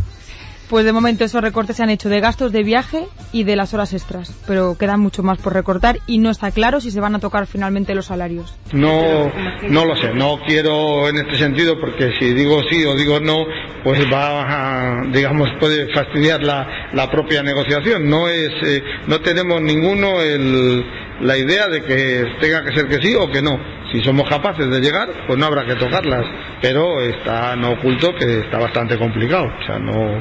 Pues 0.69 0.83
de 0.83 0.91
momento 0.93 1.23
esos 1.23 1.41
recortes 1.41 1.75
se 1.75 1.83
han 1.83 1.91
hecho 1.91 2.09
de 2.09 2.19
gastos 2.19 2.51
de 2.51 2.63
viaje 2.63 3.05
y 3.31 3.43
de 3.43 3.55
las 3.55 3.73
horas 3.75 3.93
extras, 3.93 4.33
pero 4.47 4.75
queda 4.77 4.97
mucho 4.97 5.21
más 5.21 5.37
por 5.37 5.53
recortar 5.53 5.99
y 6.07 6.17
no 6.17 6.31
está 6.31 6.49
claro 6.49 6.81
si 6.81 6.89
se 6.89 6.99
van 6.99 7.13
a 7.13 7.19
tocar 7.19 7.45
finalmente 7.45 7.93
los 7.93 8.07
salarios. 8.07 8.57
No, 8.73 9.31
no 9.69 9.85
lo 9.85 9.95
sé, 9.95 10.13
no 10.13 10.39
quiero 10.47 11.07
en 11.07 11.17
este 11.17 11.37
sentido 11.37 11.79
porque 11.79 12.13
si 12.19 12.33
digo 12.33 12.61
sí 12.69 12.83
o 12.83 12.95
digo 12.95 13.19
no, 13.19 13.37
pues 13.83 14.01
va 14.11 15.01
a, 15.01 15.05
digamos, 15.11 15.49
puede 15.59 15.93
fastidiar 15.93 16.41
la, 16.41 16.89
la 16.93 17.11
propia 17.11 17.43
negociación. 17.43 18.09
No 18.09 18.27
es, 18.27 18.49
eh, 18.63 18.81
no 19.07 19.21
tenemos 19.21 19.61
ninguno 19.61 20.19
el, 20.21 20.83
la 21.21 21.37
idea 21.37 21.67
de 21.67 21.83
que 21.83 22.25
tenga 22.39 22.63
que 22.63 22.75
ser 22.75 22.87
que 22.87 23.01
sí 23.01 23.13
o 23.15 23.29
que 23.29 23.41
no. 23.41 23.59
Si 23.91 24.03
somos 24.03 24.27
capaces 24.27 24.69
de 24.69 24.81
llegar, 24.81 25.09
pues 25.27 25.37
no 25.37 25.45
habrá 25.45 25.65
que 25.65 25.75
tocarlas, 25.75 26.25
pero 26.61 27.01
está 27.01 27.55
no 27.55 27.71
oculto 27.71 28.13
que 28.15 28.39
está 28.39 28.57
bastante 28.57 28.97
complicado, 28.97 29.45
o 29.45 29.65
sea, 29.65 29.79
no, 29.79 30.19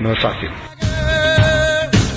no 0.00 0.12
es 0.12 0.20
fácil. 0.20 0.50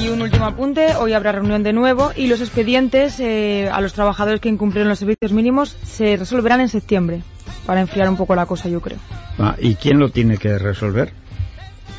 Y 0.02 0.10
un 0.10 0.22
último 0.22 0.46
apunte, 0.46 0.96
hoy 0.96 1.14
habrá 1.14 1.32
reunión 1.32 1.64
de 1.64 1.74
nuevo 1.74 2.12
y 2.16 2.28
los 2.28 2.40
expedientes 2.40 3.20
eh, 3.20 3.70
a 3.72 3.82
los 3.82 3.94
trabajadores 3.94 4.40
que 4.40 4.50
incumplieron 4.50 4.90
los 4.90 5.00
servicios 5.00 5.32
mínimos 5.32 5.76
se 5.84 6.18
resolverán 6.18 6.62
en 6.62 6.70
septiembre, 6.70 7.22
para 7.66 7.82
enfriar 7.82 8.08
un 8.08 8.16
poco 8.16 8.36
la 8.36 8.46
cosa 8.46 8.70
yo 8.70 8.80
creo. 8.80 9.00
Ah, 9.40 9.56
¿Y 9.60 9.76
quién 9.76 10.00
lo 10.00 10.10
tiene 10.10 10.38
que 10.38 10.58
resolver? 10.58 11.12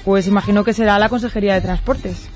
Pues 0.05 0.27
imagino 0.27 0.65
que 0.65 0.73
será 0.73 0.99
la 0.99 1.09
Consejería 1.09 1.55
de 1.55 1.61
Transportes. 1.61 2.29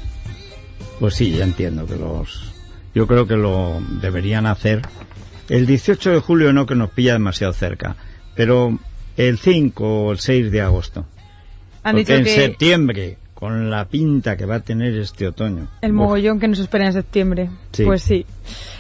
Pues 1.01 1.15
sí, 1.15 1.33
ya 1.33 1.45
entiendo 1.45 1.87
que 1.87 1.97
los... 1.97 2.53
Yo 2.95 3.07
creo 3.07 3.27
que 3.27 3.37
lo 3.37 3.81
deberían 4.01 4.47
hacer. 4.47 4.83
El 5.49 5.67
18 5.67 6.11
de 6.11 6.21
julio 6.21 6.53
no 6.53 6.67
que 6.67 6.75
nos 6.75 6.91
pilla 6.91 7.15
demasiado 7.15 7.53
cerca, 7.53 7.97
pero 8.35 8.79
el 9.17 9.39
5 9.39 9.85
o 9.85 10.13
el 10.13 10.19
6 10.19 10.51
de 10.51 10.61
agosto. 10.61 11.07
Han 11.83 11.97
Porque 11.97 11.99
dicho 12.01 12.15
en 12.15 12.25
que 12.25 12.35
septiembre, 12.35 13.19
con 13.43 13.71
la 13.73 13.87
pinta 13.87 14.37
que 14.37 14.47
va 14.47 14.55
a 14.55 14.61
tener 14.61 14.97
este 14.97 15.27
otoño. 15.27 15.67
el 15.81 15.91
Uf, 15.91 15.97
mogollón 15.97 16.39
que 16.39 16.47
nos 16.47 16.61
espera 16.61 16.87
en 16.87 16.93
septiembre. 16.93 17.51
Sí. 17.73 17.83
Pues 17.85 18.01
sí. 18.01 18.25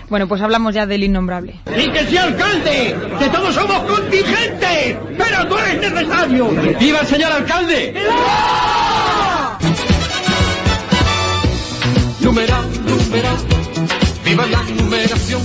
Bueno, 0.09 0.29
pues 0.29 0.41
hablamos 0.41 0.73
ya 0.73 0.87
del 0.87 1.03
innombrable. 1.03 1.57
¡Y 1.67 1.91
que 1.91 2.05
sí, 2.07 2.17
alcalde! 2.17 2.95
¡Que 3.19 3.29
todos 3.31 3.53
somos 3.57 3.79
contingentes! 3.91 4.99
¡Pero 5.19 5.49
tú 5.49 5.57
eres 5.59 5.91
necesario! 5.93 6.49
¡Viva 6.79 7.01
el 7.01 7.07
señor 7.09 7.33
alcalde! 7.33 7.93
Numeral, 12.21 12.65
numeral, 12.87 13.37
viva 14.33 14.47
la 14.47 14.63
numeración. 14.63 15.43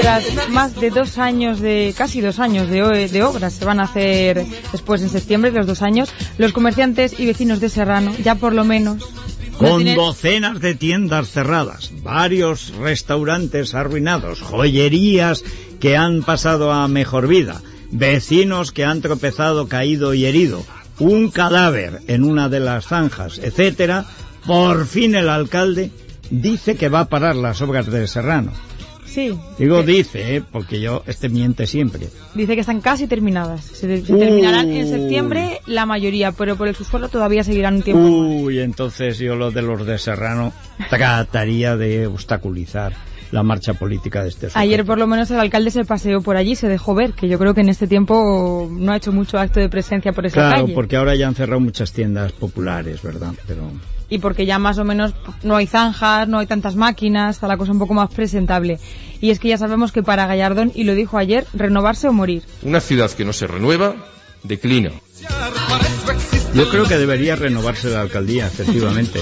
Tras 0.00 0.48
más 0.50 0.74
de 0.78 0.90
dos 0.90 1.16
años 1.16 1.60
de, 1.60 1.94
casi 1.96 2.20
dos 2.20 2.38
años 2.38 2.68
de, 2.68 3.22
obras, 3.22 3.54
se 3.54 3.64
van 3.64 3.80
a 3.80 3.84
hacer 3.84 4.44
después 4.70 5.00
en 5.00 5.08
septiembre, 5.08 5.50
los 5.50 5.66
dos 5.66 5.80
años, 5.80 6.10
los 6.36 6.52
comerciantes 6.52 7.18
y 7.18 7.24
vecinos 7.24 7.60
de 7.60 7.70
Serrano, 7.70 8.12
ya 8.22 8.34
por 8.34 8.52
lo 8.54 8.64
menos, 8.64 8.98
no 9.52 9.58
Con 9.70 9.78
tienen- 9.82 9.96
docenas 9.96 10.60
de 10.60 10.74
tiendas 10.74 11.30
cerradas, 11.30 11.90
varios 12.02 12.74
restaurantes 12.78 13.74
arruinados, 13.74 14.42
joyerías 14.42 15.42
que 15.80 15.96
han 15.96 16.22
pasado 16.22 16.70
a 16.72 16.86
mejor 16.86 17.28
vida, 17.28 17.62
vecinos 17.90 18.72
que 18.72 18.84
han 18.84 19.00
tropezado, 19.00 19.68
caído 19.68 20.12
y 20.12 20.26
herido, 20.26 20.64
un 20.98 21.30
cadáver 21.30 22.00
en 22.08 22.24
una 22.24 22.50
de 22.50 22.60
las 22.60 22.86
zanjas, 22.88 23.38
etcétera, 23.38 24.04
por 24.46 24.86
fin 24.86 25.14
el 25.14 25.28
alcalde 25.30 25.90
dice 26.30 26.76
que 26.76 26.88
va 26.88 27.00
a 27.00 27.08
parar 27.08 27.36
las 27.36 27.60
obras 27.62 27.86
de 27.90 28.06
Serrano. 28.06 28.52
Sí. 29.06 29.34
Digo 29.58 29.84
que- 29.84 29.92
dice, 29.92 30.36
¿eh? 30.36 30.42
porque 30.52 30.80
yo, 30.80 31.02
este 31.06 31.28
miente 31.30 31.66
siempre. 31.66 32.08
Dice 32.34 32.54
que 32.54 32.60
están 32.60 32.80
casi 32.82 33.06
terminadas. 33.06 33.64
Se, 33.64 34.02
se 34.04 34.12
Uh. 34.14 34.18
terminarán 34.18 34.70
en 34.70 34.86
septiembre 34.86 35.60
la 35.66 35.86
mayoría, 35.86 36.32
pero 36.32 36.56
por 36.56 36.68
el 36.68 36.76
subsuelo 36.76 37.08
todavía 37.08 37.42
seguirán 37.42 37.76
un 37.76 37.82
tiempo. 37.82 38.02
más. 38.02 38.42
Uy, 38.42 38.60
entonces 38.60 39.18
yo 39.18 39.34
lo 39.34 39.50
de 39.50 39.62
los 39.62 39.86
de 39.86 39.98
Serrano 39.98 40.52
trataría 40.90 41.76
de 41.76 42.06
obstaculizar 42.06 42.92
la 43.30 43.42
marcha 43.42 43.74
política 43.74 44.22
de 44.22 44.28
este 44.30 44.46
sujeto. 44.48 44.58
Ayer 44.58 44.84
por 44.84 44.98
lo 44.98 45.06
menos 45.06 45.30
el 45.30 45.38
alcalde 45.38 45.70
se 45.70 45.84
paseó 45.84 46.20
por 46.22 46.36
allí, 46.36 46.54
se 46.56 46.68
dejó 46.68 46.94
ver, 46.94 47.12
que 47.12 47.28
yo 47.28 47.38
creo 47.38 47.54
que 47.54 47.60
en 47.60 47.68
este 47.68 47.86
tiempo 47.86 48.68
no 48.70 48.92
ha 48.92 48.96
hecho 48.96 49.12
mucho 49.12 49.38
acto 49.38 49.60
de 49.60 49.68
presencia 49.68 50.12
por 50.12 50.26
esa 50.26 50.34
Claro, 50.34 50.62
calle. 50.62 50.74
porque 50.74 50.96
ahora 50.96 51.14
ya 51.14 51.28
han 51.28 51.34
cerrado 51.34 51.60
muchas 51.60 51.92
tiendas 51.92 52.32
populares, 52.32 53.02
¿verdad? 53.02 53.32
Pero 53.46 53.70
y 54.10 54.18
porque 54.20 54.46
ya 54.46 54.58
más 54.58 54.78
o 54.78 54.84
menos 54.84 55.12
no 55.42 55.56
hay 55.56 55.66
zanjas, 55.66 56.26
no 56.28 56.38
hay 56.38 56.46
tantas 56.46 56.76
máquinas, 56.76 57.36
está 57.36 57.46
la 57.46 57.58
cosa 57.58 57.72
un 57.72 57.78
poco 57.78 57.92
más 57.92 58.08
presentable. 58.10 58.78
Y 59.20 59.28
es 59.30 59.38
que 59.38 59.48
ya 59.48 59.58
sabemos 59.58 59.92
que 59.92 60.02
para 60.02 60.26
Gallardón, 60.26 60.72
y 60.74 60.84
lo 60.84 60.94
dijo 60.94 61.18
ayer, 61.18 61.44
renovarse 61.52 62.08
o 62.08 62.12
morir. 62.14 62.42
Una 62.62 62.80
ciudad 62.80 63.10
que 63.10 63.26
no 63.26 63.34
se 63.34 63.46
renueva, 63.46 63.96
declina. 64.44 64.92
yo 66.54 66.68
creo 66.70 66.84
que 66.86 66.96
debería 66.96 67.36
renovarse 67.36 67.90
la 67.90 68.00
alcaldía, 68.00 68.46
efectivamente. 68.46 69.20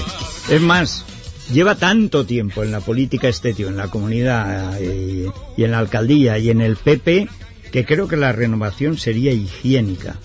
es 0.49 0.61
más, 0.61 1.03
lleva 1.51 1.75
tanto 1.75 2.25
tiempo 2.25 2.63
en 2.63 2.71
la 2.71 2.79
política 2.79 3.27
este 3.27 3.53
tío, 3.53 3.67
en 3.69 3.77
la 3.77 3.87
comunidad 3.89 4.77
eh, 4.81 5.29
y, 5.55 5.63
en 5.63 5.71
la 5.71 5.79
alcaldía 5.79 6.37
y 6.37 6.49
en 6.49 6.61
el 6.61 6.75
PP, 6.75 7.27
que 7.71 7.85
creo 7.85 8.07
que 8.07 8.17
la 8.17 8.31
renovación 8.31 8.97
sería 8.97 9.31
higiénica. 9.31 10.15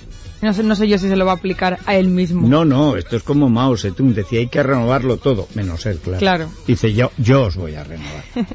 No 0.41 0.53
sé, 0.53 0.65
no 0.65 0.75
sé 0.75 0.89
yo 0.89 0.99
si 0.99 1.09
se 1.09 1.17
lo 1.17 1.25
va 1.25 1.33
a 1.33 1.37
aplicar 1.37 1.79
a 1.87 1.95
él 1.95 2.09
mismo. 2.09 2.49
No, 2.49 2.65
no, 2.65 2.97
esto 2.97 3.17
es 3.17 3.23
como 3.23 3.49
Mao 3.49 3.77
Zedong, 3.77 4.13
decía 4.13 4.41
hay 4.41 4.49
que 4.49 4.63
renovarlo 4.63 5.17
todo, 5.17 5.47
menos 5.55 5.87
él, 5.87 5.99
claro. 5.99 6.19
Claro. 6.19 6.51
Dice 6.67 6.93
yo, 6.93 7.13
yo 7.17 7.45
os 7.45 7.57
voy 7.57 7.77
a 7.77 7.85
renovar. 7.85 8.25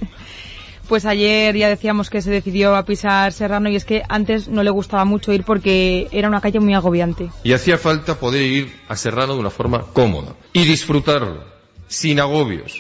Pues 0.88 1.06
ayer 1.06 1.54
ya 1.58 1.68
decíamos 1.68 2.10
que 2.10 2.22
se 2.22 2.32
decidió 2.32 2.74
a 2.76 2.86
pisar 2.86 3.34
Serrano 3.34 3.70
y 3.70 3.76
es 3.76 3.84
que 3.84 4.04
antes 4.08 4.48
no 4.48 4.64
le 4.64 4.70
gustaba 4.70 5.04
mucho 5.04 5.34
ir 5.34 5.44
porque 5.44 6.08
era 6.14 6.30
una 6.30 6.40
calle 6.40 6.62
muy 6.62 6.74
agobiante. 6.74 7.30
Y 7.44 7.52
hacía 7.52 7.78
falta 7.78 8.16
poder 8.16 8.42
ir 8.42 8.74
a 8.88 8.96
Serrano 8.96 9.34
de 9.34 9.42
una 9.42 9.50
forma 9.50 9.82
cómoda 9.92 10.36
y 10.54 10.64
disfrutarlo, 10.64 11.44
sin 11.88 12.20
agobios. 12.20 12.80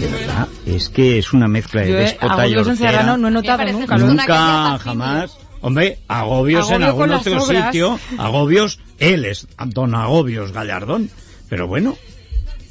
Verdad, 0.00 0.48
es 0.66 0.88
que 0.88 1.18
es 1.18 1.32
una 1.32 1.48
mezcla 1.48 1.82
de 1.82 1.90
eh, 1.90 1.94
déspota 1.94 2.46
y 2.46 2.52
agobios 2.54 2.68
en. 2.68 2.76
Serrano 2.76 3.16
no 3.16 3.28
he 3.28 3.30
notado 3.30 3.64
nunca. 3.72 3.96
Nunca, 3.98 4.78
jamás. 4.78 5.36
Hombre, 5.60 5.98
agobios 6.06 6.70
en 6.70 6.84
Agobio 6.84 7.02
algún 7.04 7.18
otro 7.18 7.42
obras. 7.44 7.66
sitio. 7.66 7.98
Agobios, 8.16 8.78
él 8.98 9.24
es 9.24 9.48
don 9.66 9.94
Agobios 9.94 10.52
Gallardón. 10.52 11.10
Pero 11.48 11.66
bueno, 11.66 11.96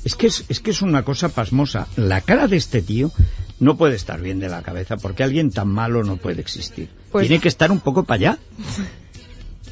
es 0.05 0.15
que 0.15 0.27
es, 0.27 0.45
es 0.47 0.59
que 0.61 0.71
es 0.71 0.81
una 0.81 1.03
cosa 1.03 1.29
pasmosa. 1.29 1.87
La 1.97 2.21
cara 2.21 2.47
de 2.47 2.55
este 2.55 2.81
tío 2.81 3.11
no 3.59 3.75
puede 3.75 3.95
estar 3.95 4.21
bien 4.21 4.39
de 4.39 4.47
la 4.47 4.61
cabeza 4.61 4.95
porque 4.97 5.23
alguien 5.23 5.51
tan 5.51 5.67
malo 5.67 6.03
no 6.03 6.15
puede 6.17 6.39
existir. 6.39 6.89
Pues- 7.11 7.27
Tiene 7.27 7.41
que 7.41 7.49
estar 7.49 7.71
un 7.71 7.79
poco 7.81 8.03
para 8.03 8.15
allá. 8.15 8.37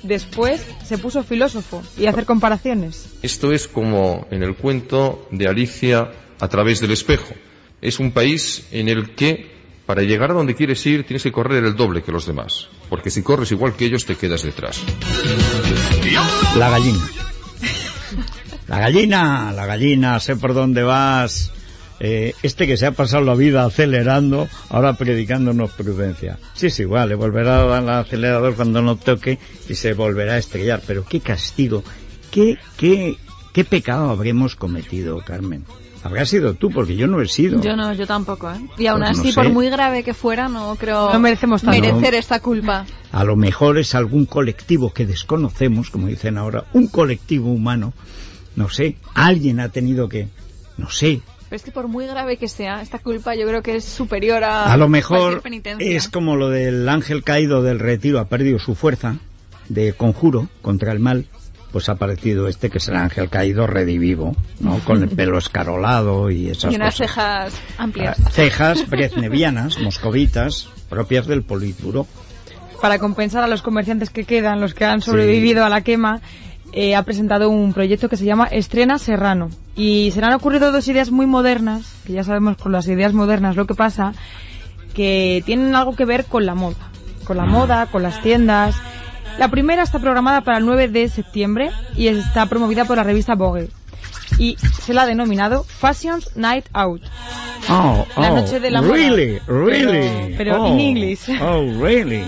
Después 0.04 0.66
se 0.84 0.98
puso 0.98 1.24
filósofo 1.24 1.82
y 1.98 2.06
a 2.06 2.12
hacer 2.12 2.26
comparaciones. 2.26 3.08
Esto 3.22 3.52
es 3.52 3.68
como 3.68 4.28
en 4.32 4.44
el 4.44 4.56
cuento 4.56 5.28
de 5.32 5.48
Alicia 5.48 6.12
a 6.40 6.48
través 6.48 6.80
del 6.82 6.92
espejo. 6.92 7.34
Es 7.82 8.00
un 8.00 8.12
país 8.12 8.68
en 8.72 8.88
el 8.88 9.16
que 9.16 9.56
para 9.86 10.02
llegar 10.02 10.32
a 10.32 10.34
donde 10.34 10.56
quieres 10.56 10.86
ir 10.86 11.06
tienes 11.06 11.24
que 11.24 11.32
correr 11.32 11.64
el 11.64 11.76
doble 11.76 12.02
que 12.02 12.12
los 12.12 12.26
demás, 12.26 12.68
porque 12.90 13.12
si 13.12 13.22
corres 13.22 13.52
igual 13.52 13.76
que 13.76 13.86
ellos 13.86 14.06
te 14.06 14.16
quedas 14.16 14.44
detrás. 14.44 14.82
La 16.58 16.70
gallina. 16.70 17.08
La 18.68 18.80
gallina, 18.80 19.52
la 19.54 19.66
gallina, 19.68 20.20
sé 20.20 20.36
por 20.36 20.56
dónde 20.56 20.82
vas. 20.82 21.52
Eh, 22.00 22.34
este 22.44 22.68
que 22.68 22.76
se 22.78 22.86
ha 22.86 22.92
pasado 22.92 23.24
la 23.24 23.36
vida 23.36 23.64
acelerando, 23.66 24.48
ahora 24.70 24.94
predicándonos 24.94 25.72
prudencia. 25.72 26.38
Sí, 26.54 26.70
sí, 26.70 26.82
igual, 26.84 27.10
le 27.10 27.16
volverá 27.16 27.62
a 27.62 27.66
dar 27.66 27.84
al 27.84 27.90
acelerador 27.90 28.56
cuando 28.56 28.82
no 28.82 28.98
toque 28.98 29.40
y 29.70 29.76
se 29.76 29.94
volverá 29.94 30.34
a 30.34 30.38
estrellar. 30.38 30.82
Pero 30.86 31.06
qué 31.06 31.22
castigo, 31.22 31.84
qué, 32.32 32.58
qué, 32.78 33.16
qué 33.54 33.64
pecado 33.64 34.10
habremos 34.10 34.56
cometido, 34.56 35.20
Carmen. 35.26 35.64
Habrá 36.04 36.24
sido 36.26 36.54
tú, 36.54 36.70
porque 36.70 36.96
yo 36.96 37.08
no 37.08 37.20
he 37.20 37.28
sido. 37.28 37.60
Yo 37.62 37.76
no, 37.76 37.92
yo 37.94 38.06
tampoco, 38.06 38.52
¿eh? 38.52 38.60
Y 38.78 38.86
aún 38.86 39.00
Pues 39.02 39.16
no 39.16 39.22
así, 39.24 39.32
sé. 39.32 39.42
por 39.42 39.50
muy 39.52 39.70
grave 39.72 40.04
que 40.04 40.14
fuera, 40.14 40.48
no 40.48 40.76
creo 40.76 41.12
No 41.12 41.20
merecemos 41.20 41.64
tanto. 41.64 41.82
merecer 41.82 42.14
esta 42.14 42.42
culpa. 42.42 42.86
A 43.12 43.24
lo 43.24 43.36
mejor 43.36 43.80
es 43.80 43.96
algún 43.96 44.26
colectivo 44.28 44.94
que 44.94 45.08
desconocemos, 45.08 45.90
como 45.90 46.06
dicen 46.08 46.38
ahora, 46.38 46.66
un 46.74 46.88
colectivo 46.88 47.50
humano, 47.52 47.94
no 48.56 48.70
sé, 48.70 48.98
alguien 49.16 49.60
ha 49.60 49.70
tenido 49.70 50.08
que, 50.08 50.28
no 50.78 50.92
sé, 50.92 51.22
Pero 51.56 51.62
es 51.62 51.64
que 51.64 51.72
por 51.72 51.88
muy 51.88 52.06
grave 52.06 52.36
que 52.36 52.50
sea, 52.50 52.82
esta 52.82 53.00
culpa 53.00 53.34
yo 53.34 53.48
creo 53.48 53.64
que 53.64 53.78
es 53.78 53.86
superior 53.86 54.44
a 54.44 54.74
a 54.74 54.76
lo 54.76 54.90
mejor 54.90 55.42
es 55.80 56.10
como 56.10 56.36
lo 56.36 56.50
del 56.50 56.90
ángel 56.90 57.24
caído 57.24 57.64
del 57.64 57.80
retiro, 57.80 58.20
ha 58.20 58.26
perdido 58.26 58.60
su 58.60 58.76
fuerza 58.76 59.16
de 59.70 59.94
conjuro 59.94 60.50
contra 60.62 60.92
el 60.92 61.00
mal, 61.00 61.28
pues 61.72 61.88
ha 61.88 61.94
aparecido 61.94 62.50
este 62.50 62.70
que 62.70 62.80
es 62.80 62.90
el 62.90 62.98
ángel 62.98 63.30
caído 63.30 63.68
redivivo, 63.68 64.36
¿no? 64.60 64.80
Con 64.84 65.02
el 65.02 65.08
pelo 65.08 65.38
escarolado 65.38 66.30
y 66.30 66.50
esas 66.50 66.74
Y 66.74 66.76
unas 66.76 66.94
cosas. 66.94 67.08
cejas 67.08 67.54
amplias. 67.78 68.18
Cejas 68.32 68.90
breznevianas, 68.90 69.80
moscovitas, 69.80 70.68
propias 70.90 71.26
del 71.26 71.44
politburo. 71.44 72.06
Para 72.82 73.00
compensar 73.00 73.46
a 73.46 73.48
los 73.48 73.62
comerciantes 73.62 74.10
que 74.10 74.26
quedan, 74.26 74.60
los 74.60 74.74
que 74.74 74.84
han 74.84 75.02
sobrevivido 75.02 75.64
a 75.64 75.70
la 75.70 75.80
quema, 75.80 76.20
eh, 76.78 76.94
ha 76.96 77.04
presentado 77.04 77.50
un 77.50 77.74
proyecto 77.74 78.10
que 78.10 78.18
se 78.18 78.26
llama 78.26 78.46
Estrena 78.46 79.00
Serrano. 79.00 79.50
Y 79.78 80.12
se 80.12 80.20
le 80.20 80.28
han 80.28 80.34
ocurrido 80.34 80.72
dos 80.72 80.88
ideas 80.88 81.10
muy 81.10 81.26
modernas, 81.26 81.96
que 82.06 82.14
ya 82.14 82.24
sabemos 82.24 82.58
con 82.58 82.72
las 82.74 82.86
ideas 82.88 83.14
modernas 83.14 83.56
lo 83.56 83.66
que 83.66 83.76
pasa, 83.76 84.14
que 84.94 85.42
tienen 85.46 85.74
algo 85.74 85.96
que 85.96 86.06
ver 86.06 86.26
con 86.26 86.46
la 86.46 86.54
moda. 86.54 86.92
Con 87.26 87.38
la 87.38 87.46
moda, 87.46 87.88
con 87.88 88.04
las 88.04 88.22
tiendas. 88.22 88.76
La 89.40 89.50
primera 89.50 89.84
está 89.84 90.00
programada 90.00 90.42
para 90.42 90.58
el 90.60 90.66
9 90.66 90.90
de 90.90 91.10
septiembre 91.10 91.72
y 91.96 92.08
está 92.08 92.46
promovida 92.46 92.86
por 92.86 92.98
la 92.98 93.04
revista 93.04 93.36
Vogue. 93.36 93.70
Y 94.38 94.58
se 94.58 94.94
la 94.94 95.04
ha 95.04 95.06
denominado 95.06 95.64
Fashions 95.64 96.36
Night 96.36 96.66
Out. 96.74 97.02
Oh, 97.70 98.06
La 98.18 98.32
oh, 98.34 98.36
noche 98.36 98.60
de 98.60 98.70
la 98.70 98.82
moda. 98.82 98.94
really, 98.94 99.40
really. 99.48 100.36
Pero- 100.36 100.38
pero 100.38 100.64
oh, 100.64 100.68
in 100.68 100.80
English. 100.80 101.30
Oh, 101.42 101.66
really. 101.82 102.24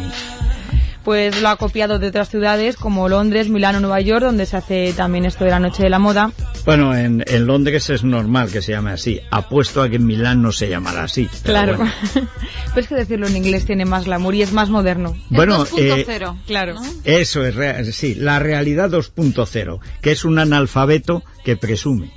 Pues 1.08 1.42
lo 1.42 1.48
ha 1.48 1.56
copiado 1.56 2.00
de 2.00 2.08
otras 2.08 2.28
ciudades 2.28 2.76
como 2.76 3.08
Londres, 3.08 3.48
Milán 3.48 3.78
o 3.78 3.80
Nueva 3.80 4.02
York, 4.02 4.26
donde 4.26 4.46
se 4.46 4.58
hace 4.58 4.92
también 4.92 5.24
esto 5.24 5.46
de 5.46 5.52
la 5.52 5.60
noche 5.62 5.82
de 5.84 5.90
la 5.90 6.00
moda. 6.00 6.34
Bueno, 6.66 6.94
en, 6.94 7.24
en 7.28 7.46
Londres 7.46 7.90
es 7.90 8.04
normal 8.04 8.52
que 8.52 8.62
se 8.62 8.74
llame 8.74 8.92
así. 8.92 9.22
Apuesto 9.32 9.82
a 9.82 9.88
que 9.90 9.96
en 9.96 10.06
Milán 10.06 10.42
no 10.42 10.52
se 10.52 10.68
llamará 10.68 11.04
así. 11.06 11.30
Claro. 11.44 11.78
bueno. 11.78 11.90
Pero 12.74 12.82
es 12.82 12.88
que 12.90 12.96
decirlo 12.96 13.26
en 13.26 13.38
inglés 13.38 13.66
tiene 13.66 13.86
más 13.86 14.04
glamour 14.04 14.36
y 14.36 14.42
es 14.42 14.52
más 14.52 14.70
moderno. 14.70 15.16
Bueno, 15.30 15.64
es 15.64 15.72
eh, 15.78 16.06
2.0. 16.06 16.40
Claro. 16.46 16.74
¿no? 16.74 16.82
Eso 17.06 17.46
es, 17.46 17.56
rea- 17.56 17.86
sí, 17.86 18.14
la 18.16 18.40
realidad 18.40 18.90
2.0, 18.92 19.80
que 20.02 20.12
es 20.12 20.26
un 20.26 20.40
analfabeto 20.40 21.24
que 21.46 21.56
presume. 21.56 22.12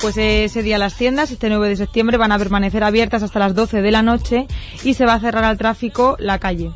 Pues 0.00 0.16
eh, 0.16 0.44
ese 0.44 0.62
día 0.62 0.78
las 0.78 0.96
tiendas, 0.96 1.30
este 1.30 1.50
9 1.50 1.68
de 1.68 1.76
septiembre, 1.76 2.16
van 2.16 2.32
a 2.32 2.38
permanecer 2.38 2.84
abiertas 2.84 3.22
hasta 3.22 3.38
las 3.38 3.54
12 3.54 3.82
de 3.82 3.90
la 3.90 4.00
noche 4.00 4.46
y 4.82 4.94
se 4.94 5.04
va 5.04 5.12
a 5.12 5.20
cerrar 5.20 5.44
al 5.44 5.58
tráfico 5.58 6.16
la 6.18 6.38
calle. 6.38 6.70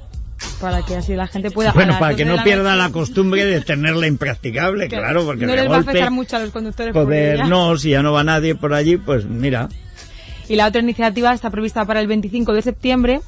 Para 0.60 0.82
que 0.84 0.96
así 0.96 1.14
la 1.14 1.26
gente 1.26 1.50
pueda... 1.50 1.72
Bueno, 1.72 1.98
para 1.98 2.12
12 2.12 2.16
que 2.16 2.24
no 2.24 2.42
pierda 2.42 2.74
noche- 2.74 2.78
la 2.78 2.90
costumbre 2.92 3.44
de 3.44 3.60
tenerla 3.60 4.06
impracticable, 4.06 4.88
claro, 4.88 5.24
porque 5.24 5.46
no 5.46 5.52
de 5.52 5.58
les 5.62 5.70
va 5.70 5.76
a 5.76 5.80
afectar 5.80 6.10
mucho 6.10 6.36
a 6.36 6.40
los 6.40 6.50
conductores. 6.50 6.92
poder 6.92 7.46
no, 7.48 7.76
si 7.76 7.90
ya 7.90 8.02
no 8.02 8.12
va 8.12 8.24
nadie 8.24 8.54
por 8.54 8.74
allí, 8.74 8.96
pues 8.96 9.24
mira. 9.24 9.68
Y 10.48 10.56
la 10.56 10.66
otra 10.66 10.80
iniciativa 10.80 11.32
está 11.34 11.50
prevista 11.50 11.84
para 11.84 12.00
el 12.00 12.06
25 12.06 12.54
de 12.54 12.62
septiembre 12.62 13.20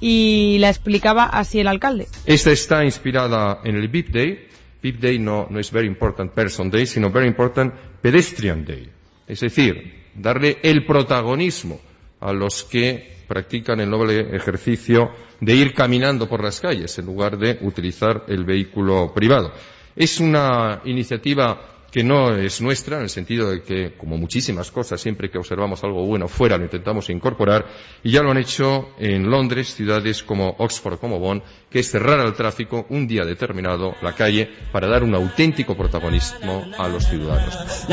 y 0.00 0.56
la 0.60 0.68
explicaba 0.68 1.24
así 1.24 1.60
el 1.60 1.68
alcalde. 1.68 2.08
Esta 2.24 2.50
está 2.50 2.84
inspirada 2.84 3.60
en 3.64 3.76
el 3.76 3.88
VIP 3.88 4.08
Day. 4.10 4.48
VIP 4.82 5.00
Day 5.00 5.18
no, 5.18 5.46
no 5.48 5.60
es 5.60 5.70
Very 5.70 5.86
Important 5.86 6.32
Person 6.32 6.70
Day, 6.70 6.86
sino 6.86 7.10
Very 7.10 7.28
Important 7.28 7.72
Pedestrian 8.02 8.64
Day. 8.64 8.90
Es 9.28 9.40
decir, 9.40 10.06
darle 10.14 10.58
el 10.62 10.84
protagonismo 10.84 11.80
a 12.20 12.32
los 12.32 12.64
que 12.64 13.14
practican 13.28 13.80
el 13.80 13.90
noble 13.90 14.34
ejercicio 14.36 15.10
de 15.40 15.54
ir 15.54 15.74
caminando 15.74 16.28
por 16.28 16.42
las 16.42 16.60
calles 16.60 16.98
en 16.98 17.06
lugar 17.06 17.38
de 17.38 17.58
utilizar 17.62 18.24
el 18.28 18.44
vehículo 18.44 19.12
privado. 19.14 19.52
Es 19.94 20.20
una 20.20 20.82
iniciativa 20.84 21.76
que 21.96 22.04
no 22.04 22.36
es 22.36 22.60
nuestra, 22.60 22.98
en 22.98 23.04
el 23.04 23.08
sentido 23.08 23.50
de 23.50 23.62
que, 23.62 23.94
como 23.96 24.18
muchísimas 24.18 24.70
cosas, 24.70 25.00
siempre 25.00 25.30
que 25.30 25.38
observamos 25.38 25.82
algo 25.82 26.04
bueno 26.04 26.28
fuera 26.28 26.58
lo 26.58 26.64
intentamos 26.64 27.08
incorporar, 27.08 27.64
y 28.02 28.10
ya 28.10 28.22
lo 28.22 28.32
han 28.32 28.36
hecho 28.36 28.90
en 28.98 29.30
Londres, 29.30 29.74
ciudades 29.74 30.22
como 30.22 30.56
Oxford, 30.58 30.98
como 30.98 31.18
Bonn, 31.18 31.42
que 31.70 31.78
es 31.78 31.90
cerrar 31.90 32.20
al 32.20 32.34
tráfico 32.34 32.84
un 32.90 33.06
día 33.06 33.24
determinado 33.24 33.94
la 34.02 34.12
calle 34.12 34.50
para 34.72 34.88
dar 34.88 35.04
un 35.04 35.14
auténtico 35.14 35.74
protagonismo 35.74 36.66
a 36.76 36.86
los 36.88 37.06
ciudadanos. 37.06 37.86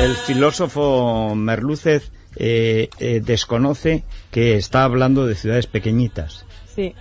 El, 0.00 0.14
filósofo 0.16 1.36
Merlúcez 1.36 2.10
eh, 2.34 2.88
eh, 2.98 3.20
desconoce 3.24 4.02
que 4.32 4.56
está 4.56 4.82
hablando 4.82 5.26
de 5.26 5.36
ciudades 5.36 5.68
pequeñitas. 5.68 6.44
Sí. 6.78 6.94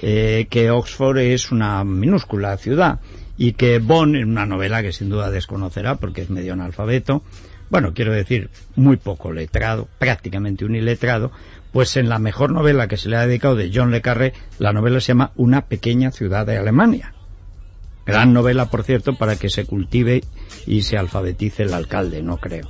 eh, 0.00 0.46
que 0.48 0.70
Oxford 0.70 1.18
es 1.18 1.52
una 1.52 1.84
minúscula 1.84 2.56
ciudad 2.56 3.00
y 3.36 3.52
que 3.52 3.78
Bonn, 3.78 4.16
en 4.16 4.30
una 4.30 4.46
novela 4.46 4.80
que 4.80 4.92
sin 4.92 5.10
duda 5.10 5.30
desconocerá 5.30 5.96
porque 5.96 6.22
es 6.22 6.30
medio 6.30 6.54
analfabeto, 6.54 7.22
bueno, 7.68 7.92
quiero 7.92 8.14
decir, 8.14 8.48
muy 8.74 8.96
poco 8.96 9.30
letrado, 9.30 9.86
prácticamente 9.98 10.64
un 10.64 10.76
iletrado, 10.76 11.30
pues 11.72 11.98
en 11.98 12.08
la 12.08 12.18
mejor 12.18 12.52
novela 12.52 12.88
que 12.88 12.96
se 12.96 13.10
le 13.10 13.16
ha 13.16 13.26
dedicado 13.26 13.54
de 13.54 13.70
John 13.72 13.90
Le 13.90 14.00
Carré, 14.00 14.32
la 14.58 14.72
novela 14.72 14.98
se 15.00 15.08
llama 15.08 15.32
Una 15.36 15.66
pequeña 15.66 16.10
ciudad 16.10 16.46
de 16.46 16.56
Alemania. 16.56 17.12
Gran 18.06 18.32
novela, 18.32 18.70
por 18.70 18.84
cierto, 18.84 19.16
para 19.16 19.36
que 19.36 19.50
se 19.50 19.66
cultive 19.66 20.22
y 20.66 20.80
se 20.80 20.96
alfabetice 20.96 21.64
el 21.64 21.74
alcalde, 21.74 22.22
no 22.22 22.38
creo. 22.38 22.66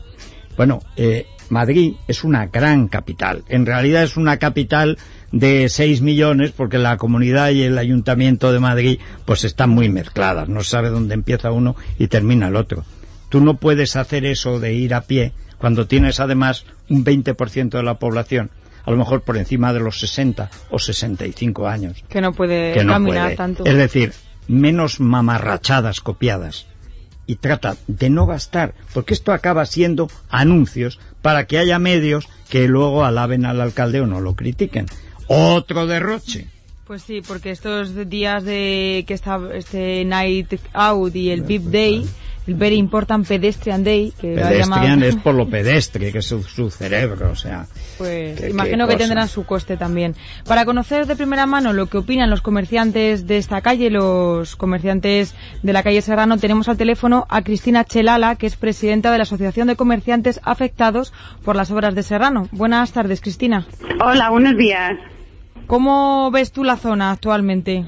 Bueno, 0.56 0.80
eh, 0.96 1.26
Madrid 1.48 1.94
es 2.08 2.24
una 2.24 2.46
gran 2.46 2.88
capital. 2.88 3.44
En 3.48 3.64
realidad 3.64 4.02
es 4.02 4.16
una 4.16 4.38
capital 4.38 4.98
de 5.32 5.68
6 5.68 6.00
millones 6.00 6.52
porque 6.52 6.78
la 6.78 6.96
comunidad 6.96 7.50
y 7.50 7.62
el 7.62 7.78
ayuntamiento 7.78 8.52
de 8.52 8.60
Madrid 8.60 8.98
pues 9.24 9.44
están 9.44 9.70
muy 9.70 9.88
mezcladas. 9.88 10.48
No 10.48 10.62
sabe 10.62 10.88
dónde 10.90 11.14
empieza 11.14 11.50
uno 11.52 11.76
y 11.98 12.08
termina 12.08 12.48
el 12.48 12.56
otro. 12.56 12.84
Tú 13.28 13.40
no 13.40 13.54
puedes 13.54 13.96
hacer 13.96 14.24
eso 14.24 14.58
de 14.58 14.72
ir 14.74 14.94
a 14.94 15.02
pie 15.02 15.32
cuando 15.58 15.86
tienes 15.86 16.20
además 16.20 16.64
un 16.88 17.04
20% 17.04 17.70
de 17.70 17.82
la 17.82 17.98
población, 17.98 18.50
a 18.84 18.90
lo 18.90 18.96
mejor 18.96 19.22
por 19.22 19.36
encima 19.36 19.72
de 19.72 19.80
los 19.80 20.00
60 20.00 20.50
o 20.70 20.78
65 20.78 21.66
años 21.68 22.02
Que 22.08 22.20
no 22.20 22.32
puede 22.32 22.72
que 22.72 22.84
no 22.84 22.92
caminar 22.94 23.24
puede. 23.24 23.36
tanto. 23.36 23.64
Es 23.66 23.76
decir, 23.76 24.12
menos 24.46 25.00
mamarrachadas 25.00 26.00
copiadas. 26.00 26.66
Y 27.26 27.36
trata 27.36 27.76
de 27.86 28.08
no 28.08 28.24
gastar, 28.24 28.72
porque 28.94 29.12
esto 29.12 29.32
acaba 29.32 29.66
siendo 29.66 30.08
anuncios 30.30 30.98
para 31.20 31.44
que 31.46 31.58
haya 31.58 31.78
medios 31.78 32.26
que 32.48 32.66
luego 32.68 33.04
alaben 33.04 33.44
al 33.44 33.60
alcalde 33.60 34.00
o 34.00 34.06
no 34.06 34.20
lo 34.20 34.34
critiquen. 34.34 34.86
Otro 35.28 35.86
derroche. 35.86 36.46
Pues 36.86 37.02
sí, 37.02 37.20
porque 37.26 37.50
estos 37.50 38.08
días 38.08 38.44
de 38.44 39.04
que 39.06 39.12
está 39.12 39.38
este 39.52 40.04
Night 40.06 40.54
Out 40.72 41.14
y 41.16 41.30
el 41.30 41.42
VIP 41.42 41.64
Day, 41.64 42.06
el 42.46 42.54
Very 42.54 42.76
Important 42.76 43.28
Pedestrian 43.28 43.84
Day, 43.84 44.14
que 44.18 44.36
lo 44.36 44.42
ha 44.46 44.48
Pedestrian 44.48 44.84
llamado- 45.00 45.04
es 45.04 45.16
por 45.16 45.34
lo 45.34 45.46
pedestre, 45.50 46.10
que 46.12 46.20
es 46.20 46.24
su, 46.24 46.42
su 46.42 46.70
cerebro, 46.70 47.30
o 47.30 47.34
sea. 47.36 47.66
Pues 47.98 48.42
imagino 48.48 48.86
que 48.86 48.94
cosa. 48.94 49.04
tendrán 49.04 49.28
su 49.28 49.44
coste 49.44 49.76
también. 49.76 50.14
Para 50.46 50.64
conocer 50.64 51.04
de 51.06 51.14
primera 51.14 51.44
mano 51.44 51.74
lo 51.74 51.88
que 51.88 51.98
opinan 51.98 52.30
los 52.30 52.40
comerciantes 52.40 53.26
de 53.26 53.36
esta 53.36 53.60
calle, 53.60 53.90
los 53.90 54.56
comerciantes 54.56 55.34
de 55.62 55.72
la 55.74 55.82
calle 55.82 56.00
Serrano, 56.00 56.38
tenemos 56.38 56.70
al 56.70 56.78
teléfono 56.78 57.26
a 57.28 57.42
Cristina 57.42 57.84
Chelala, 57.84 58.36
que 58.36 58.46
es 58.46 58.56
presidenta 58.56 59.12
de 59.12 59.18
la 59.18 59.24
Asociación 59.24 59.66
de 59.68 59.76
Comerciantes 59.76 60.40
Afectados 60.42 61.12
por 61.44 61.54
las 61.54 61.70
Obras 61.70 61.94
de 61.94 62.02
Serrano. 62.02 62.48
Buenas 62.50 62.92
tardes, 62.92 63.20
Cristina. 63.20 63.66
Hola, 64.02 64.30
buenos 64.30 64.56
días. 64.56 64.96
¿Cómo 65.68 66.30
ves 66.30 66.50
tú 66.50 66.64
la 66.64 66.76
zona 66.76 67.10
actualmente? 67.10 67.84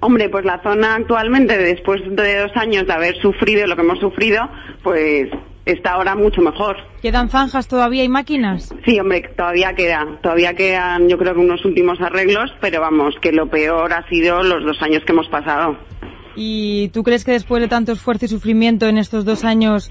Hombre, 0.00 0.28
pues 0.28 0.44
la 0.44 0.60
zona 0.64 0.96
actualmente, 0.96 1.56
después 1.56 2.02
de 2.10 2.40
dos 2.40 2.50
años 2.56 2.86
de 2.88 2.92
haber 2.92 3.14
sufrido 3.22 3.66
lo 3.68 3.76
que 3.76 3.82
hemos 3.82 4.00
sufrido, 4.00 4.42
pues 4.82 5.28
está 5.64 5.92
ahora 5.92 6.16
mucho 6.16 6.42
mejor. 6.42 6.76
¿Quedan 7.00 7.30
zanjas 7.30 7.68
todavía 7.68 8.02
y 8.02 8.08
máquinas? 8.08 8.74
Sí, 8.84 8.98
hombre, 8.98 9.22
todavía 9.36 9.74
queda, 9.74 10.04
todavía 10.22 10.54
quedan 10.54 11.08
yo 11.08 11.16
creo 11.16 11.34
que 11.34 11.40
unos 11.40 11.64
últimos 11.64 12.00
arreglos, 12.00 12.50
pero 12.60 12.80
vamos, 12.80 13.14
que 13.22 13.30
lo 13.30 13.48
peor 13.48 13.92
ha 13.92 14.06
sido 14.08 14.42
los 14.42 14.64
dos 14.64 14.82
años 14.82 15.04
que 15.06 15.12
hemos 15.12 15.28
pasado. 15.28 15.78
¿Y 16.34 16.88
tú 16.88 17.04
crees 17.04 17.24
que 17.24 17.30
después 17.30 17.62
de 17.62 17.68
tanto 17.68 17.92
esfuerzo 17.92 18.24
y 18.24 18.28
sufrimiento 18.28 18.88
en 18.88 18.98
estos 18.98 19.24
dos 19.24 19.44
años, 19.44 19.88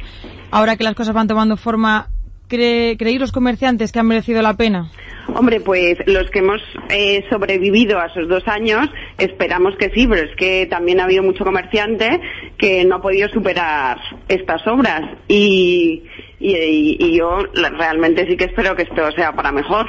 ahora 0.51 0.75
que 0.75 0.83
las 0.83 0.93
cosas 0.93 1.15
van 1.15 1.29
tomando 1.29 1.55
forma, 1.55 2.09
cree, 2.53 2.97
creéis 2.97 3.19
los 3.19 3.31
comerciantes 3.31 3.91
que 3.91 3.99
han 3.99 4.07
merecido 4.07 4.41
la 4.41 4.55
pena? 4.55 4.89
Hombre, 5.35 5.61
pues 5.61 5.97
los 6.05 6.29
que 6.29 6.39
hemos 6.39 6.61
eh, 6.89 7.23
sobrevivido 7.29 7.97
a 7.99 8.07
esos 8.07 8.27
dos 8.27 8.47
años, 8.47 8.89
esperamos 9.17 9.75
que 9.77 9.89
sí, 9.95 10.05
pero 10.05 10.29
es 10.29 10.35
que 10.35 10.65
también 10.67 10.99
ha 10.99 11.05
habido 11.05 11.23
mucho 11.23 11.43
comerciante 11.45 12.19
que 12.57 12.83
no 12.85 12.95
ha 12.97 13.01
podido 13.01 13.29
superar 13.29 13.97
estas 14.27 14.65
obras 14.67 15.01
y, 15.27 16.03
y- 16.39 16.97
y 16.99 17.17
yo 17.17 17.39
realmente 17.53 18.27
sí 18.27 18.35
que 18.37 18.45
espero 18.45 18.75
que 18.75 18.83
esto 18.83 19.11
sea 19.15 19.31
para 19.33 19.51
mejor, 19.51 19.87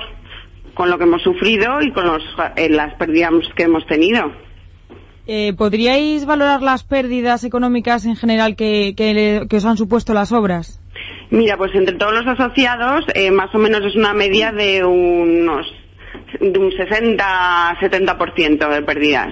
con 0.74 0.88
lo 0.90 0.98
que 0.98 1.04
hemos 1.04 1.22
sufrido 1.22 1.82
y 1.82 1.92
con 1.92 2.06
los, 2.06 2.22
eh, 2.56 2.68
las 2.70 2.94
pérdidas 2.94 3.32
que 3.56 3.64
hemos 3.64 3.84
tenido. 3.86 4.32
Eh, 5.26 5.52
¿Podríais 5.56 6.26
valorar 6.26 6.60
las 6.62 6.84
pérdidas 6.84 7.44
económicas 7.44 8.04
en 8.04 8.14
general 8.14 8.56
que, 8.56 8.94
que 8.96 9.56
os 9.56 9.64
han 9.64 9.76
supuesto 9.76 10.12
las 10.14 10.32
obras? 10.32 10.80
Mira, 11.34 11.56
pues 11.56 11.74
entre 11.74 11.96
todos 11.96 12.12
los 12.14 12.26
asociados, 12.26 13.04
eh, 13.14 13.30
más 13.30 13.52
o 13.54 13.58
menos 13.58 13.80
es 13.84 13.96
una 13.96 14.14
media 14.14 14.52
de 14.52 14.84
unos 14.84 15.66
de 16.40 16.58
un 16.58 16.70
60-70% 16.70 18.68
de 18.68 18.82
pérdidas. 18.82 19.28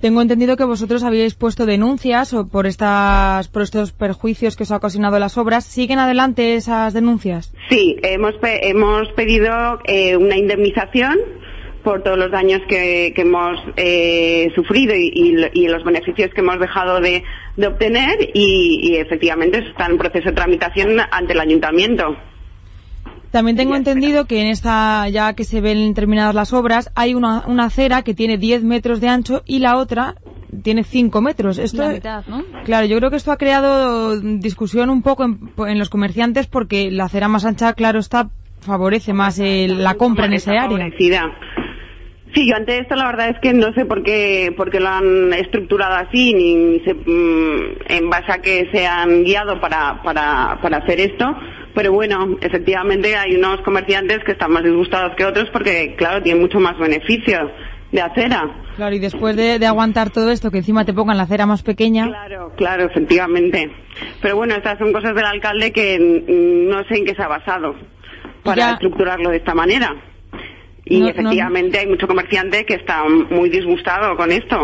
Tengo 0.00 0.22
entendido 0.22 0.56
que 0.56 0.64
vosotros 0.64 1.02
habíais 1.04 1.34
puesto 1.34 1.66
denuncias 1.66 2.32
o 2.32 2.48
por 2.48 2.66
estas 2.66 3.48
por 3.48 3.62
estos 3.62 3.92
perjuicios 3.92 4.56
que 4.56 4.62
os 4.62 4.70
ha 4.72 4.76
ocasionado 4.76 5.18
las 5.18 5.36
obras. 5.36 5.64
¿Siguen 5.64 5.98
adelante 5.98 6.54
esas 6.54 6.94
denuncias? 6.94 7.52
Sí, 7.68 7.96
hemos, 8.02 8.34
pe- 8.36 8.66
hemos 8.68 9.08
pedido 9.14 9.52
eh, 9.84 10.16
una 10.16 10.36
indemnización 10.38 11.18
por 11.84 12.02
todos 12.02 12.18
los 12.18 12.30
daños 12.30 12.60
que, 12.68 13.12
que 13.14 13.22
hemos 13.22 13.58
eh, 13.76 14.48
sufrido 14.54 14.94
y, 14.94 15.10
y- 15.14 15.64
y 15.64 15.68
los 15.68 15.82
beneficios 15.84 16.30
que 16.34 16.40
hemos 16.40 16.58
dejado 16.60 17.00
de, 17.00 17.22
de 17.56 17.66
obtener 17.66 18.30
y, 18.34 18.80
y 18.82 18.96
efectivamente 18.96 19.58
está 19.58 19.86
en 19.86 19.98
proceso 19.98 20.28
de 20.30 20.34
tramitación 20.34 20.98
ante 21.10 21.32
el 21.32 21.40
ayuntamiento. 21.40 22.16
También 23.30 23.56
tengo 23.56 23.76
entendido 23.76 24.24
que 24.26 24.40
en 24.40 24.48
esta, 24.48 25.08
ya 25.08 25.34
que 25.34 25.44
se 25.44 25.60
ven 25.60 25.94
terminadas 25.94 26.34
las 26.34 26.52
obras, 26.52 26.90
hay 26.96 27.14
una, 27.14 27.44
una 27.46 27.64
acera 27.66 28.02
que 28.02 28.12
tiene 28.12 28.38
10 28.38 28.64
metros 28.64 29.00
de 29.00 29.08
ancho 29.08 29.42
y 29.46 29.60
la 29.60 29.76
otra 29.76 30.16
tiene 30.64 30.82
5 30.82 31.20
metros. 31.22 31.58
Esto, 31.58 31.82
La 31.82 31.88
mitad, 31.90 32.24
¿no? 32.26 32.42
Claro, 32.64 32.86
yo 32.86 32.96
creo 32.98 33.08
que 33.10 33.16
esto 33.16 33.30
ha 33.30 33.36
creado 33.36 34.20
discusión 34.20 34.90
un 34.90 35.02
poco 35.02 35.24
en, 35.24 35.38
en 35.68 35.78
los 35.78 35.90
comerciantes 35.90 36.48
porque 36.48 36.90
la 36.90 37.04
acera 37.04 37.28
más 37.28 37.44
ancha, 37.44 37.72
claro, 37.74 38.00
está 38.00 38.30
favorece 38.62 39.14
más 39.14 39.38
el- 39.38 39.82
la 39.82 39.94
compra 39.94 40.26
en 40.26 40.34
ese 40.34 40.50
área. 40.58 40.76
Sí, 42.34 42.48
yo 42.48 42.54
ante 42.56 42.78
esto 42.78 42.94
la 42.94 43.06
verdad 43.06 43.30
es 43.30 43.38
que 43.40 43.52
no 43.52 43.72
sé 43.72 43.84
por 43.86 44.02
qué, 44.04 44.52
por 44.56 44.70
qué 44.70 44.78
lo 44.78 44.88
han 44.88 45.32
estructurado 45.32 45.94
así, 45.96 46.32
ni 46.32 46.80
se- 46.84 46.94
mm, 46.94 47.76
en 47.88 48.08
base 48.10 48.30
a 48.32 48.38
que 48.40 48.68
se 48.72 48.86
han 48.86 49.24
guiado 49.24 49.60
para, 49.60 50.00
para, 50.02 50.58
para 50.62 50.76
hacer 50.78 51.00
esto, 51.00 51.26
pero 51.74 51.92
bueno, 51.92 52.36
efectivamente 52.40 53.16
hay 53.16 53.34
unos 53.34 53.60
comerciantes 53.62 54.20
que 54.24 54.32
están 54.32 54.52
más 54.52 54.62
disgustados 54.62 55.12
que 55.16 55.24
otros 55.24 55.48
porque, 55.52 55.94
claro, 55.96 56.22
tienen 56.22 56.40
mucho 56.42 56.60
más 56.60 56.78
beneficio 56.78 57.50
de 57.90 58.00
acera. 58.00 58.48
Claro, 58.76 58.94
y 58.94 59.00
después 59.00 59.34
de, 59.34 59.58
de 59.58 59.66
aguantar 59.66 60.10
todo 60.10 60.30
esto, 60.30 60.52
que 60.52 60.58
encima 60.58 60.84
te 60.84 60.92
pongan 60.94 61.16
la 61.16 61.24
acera 61.24 61.46
más 61.46 61.62
pequeña. 61.64 62.06
Claro, 62.06 62.52
claro, 62.56 62.84
efectivamente. 62.84 63.70
Pero 64.22 64.36
bueno, 64.36 64.54
estas 64.54 64.78
son 64.78 64.92
cosas 64.92 65.14
del 65.16 65.24
alcalde 65.24 65.72
que 65.72 65.98
no 65.98 66.84
sé 66.84 66.98
en 66.98 67.04
qué 67.04 67.14
se 67.16 67.22
ha 67.22 67.28
basado 67.28 67.74
para 68.44 68.56
Ya. 68.56 68.72
estructurarlo 68.74 69.30
de 69.30 69.38
esta 69.38 69.54
manera. 69.54 69.94
Y 70.90 70.98
No- 70.98 71.04
no- 71.06 71.10
efectivamente 71.12 71.78
hay 71.78 71.86
mucho 71.86 72.06
comerciante 72.06 72.66
que 72.66 72.74
está 72.74 73.04
muy 73.30 73.48
disgustado 73.48 74.16
con 74.16 74.30
esto. 74.32 74.56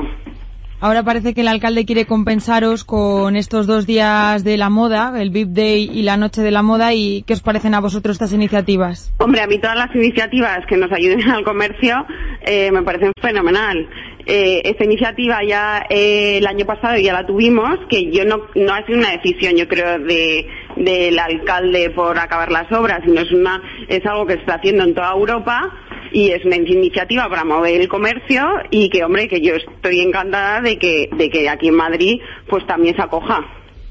Ahora 0.79 1.03
parece 1.05 1.33
que 1.33 1.41
el 1.41 1.49
alcalde 1.49 1.87
quiere 1.87 2.05
compensaros 2.05 2.85
con 2.85 3.35
estos 3.35 3.67
dos 3.67 3.87
días 3.87 4.45
de 4.45 4.59
la 4.59 4.69
moda, 4.69 5.15
el 5.23 5.31
VIP 5.31 5.49
Day 5.53 5.91
y 5.91 6.03
la 6.03 6.19
Noche 6.19 6.43
de 6.43 6.51
la 6.51 6.63
Moda. 6.63 6.93
¿Y 6.93 7.23
qué 7.27 7.33
os 7.33 7.41
parecen 7.41 7.73
a 7.75 7.81
vosotros 7.81 8.17
estas 8.17 8.35
iniciativas? 8.35 9.11
Hombre, 9.19 9.41
a 9.41 9.47
mí 9.47 9.59
todas 9.59 9.77
las 9.79 9.95
iniciativas 9.97 10.59
que 10.69 10.77
nos 10.77 10.93
ayuden 10.93 11.31
al 11.31 11.45
comercio 11.45 11.95
eh, 12.43 12.71
me 12.73 12.83
parecen 12.83 13.13
fenomenal. 13.23 13.89
Eh, 14.27 14.61
esta 14.65 14.85
iniciativa 14.85 15.39
ya 15.49 15.87
eh, 15.89 16.39
el 16.39 16.47
año 16.47 16.67
pasado 16.67 16.99
ya 16.99 17.15
la 17.15 17.25
tuvimos, 17.25 17.79
que 17.89 18.11
yo 18.13 18.25
no, 18.27 18.43
no 18.57 18.75
ha 18.75 18.85
sido 18.85 18.99
una 18.99 19.13
decisión, 19.13 19.57
yo 19.57 19.67
creo, 19.69 19.99
de, 20.01 20.47
del 20.77 21.19
alcalde 21.19 21.89
por 21.91 22.19
acabar 22.19 22.51
las 22.53 22.71
obras, 22.73 23.01
sino 23.05 23.21
es, 23.23 23.33
una, 23.33 23.63
es 23.89 24.05
algo 24.05 24.27
que 24.27 24.35
se 24.35 24.41
está 24.41 24.57
haciendo 24.57 24.85
en 24.85 24.95
toda 24.95 25.13
Europa 25.13 25.73
y 26.17 26.31
es 26.31 26.43
una 26.47 26.57
iniciativa 26.57 27.29
para 27.29 27.45
mover 27.45 27.79
el 27.79 27.89
comercio 27.89 28.43
y 28.71 28.89
que, 28.89 29.05
hombre, 29.05 29.29
que 29.29 29.43
yo 29.43 29.53
estoy 29.55 30.01
encantada 30.01 30.63
de 30.63 30.79
que, 30.79 31.11
de 31.15 31.29
que 31.29 31.47
aquí 31.47 31.69
en 31.69 31.77
Madrid 31.77 32.15
pues 32.49 32.67
también 32.67 32.97
se 32.97 33.03
acoja, 33.03 33.41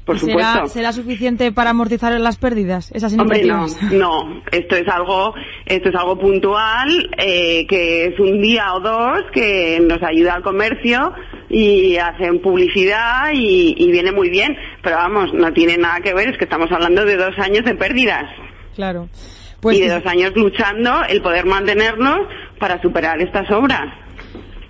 por 0.04 0.16
¿Y 0.16 0.18
supuesto. 0.18 0.52
¿Será, 0.52 0.66
¿Será 0.66 0.92
suficiente 0.92 1.52
para 1.52 1.70
amortizar 1.70 2.18
las 2.18 2.36
pérdidas, 2.36 2.90
esas 2.90 3.16
Hombre, 3.16 3.44
no. 3.92 4.42
Esto 4.50 4.74
es 4.74 4.88
algo, 4.88 5.34
esto 5.66 5.88
es 5.88 5.94
algo 5.94 6.18
puntual, 6.18 7.10
eh, 7.16 7.64
que 7.68 8.06
es 8.06 8.18
un 8.18 8.42
día 8.42 8.74
o 8.74 8.80
dos 8.80 9.20
que 9.32 9.78
nos 9.80 10.02
ayuda 10.02 10.34
al 10.34 10.42
comercio 10.42 11.12
y 11.48 11.96
hacen 11.96 12.42
publicidad 12.42 13.30
y, 13.32 13.76
y 13.78 13.88
viene 13.92 14.10
muy 14.10 14.30
bien. 14.30 14.56
Pero 14.82 14.96
vamos, 14.96 15.32
no 15.32 15.52
tiene 15.52 15.76
nada 15.76 16.00
que 16.00 16.12
ver, 16.12 16.30
es 16.30 16.38
que 16.38 16.44
estamos 16.44 16.72
hablando 16.72 17.04
de 17.04 17.16
dos 17.16 17.38
años 17.38 17.64
de 17.64 17.76
pérdidas 17.76 18.24
Claro. 18.76 19.08
Pues 19.60 19.78
y 19.78 19.80
de 19.82 19.88
dos 19.90 20.06
años 20.06 20.32
luchando 20.34 21.02
el 21.08 21.22
poder 21.22 21.46
mantenernos 21.46 22.20
para 22.58 22.80
superar 22.82 23.20
estas 23.20 23.50
obras. 23.50 23.82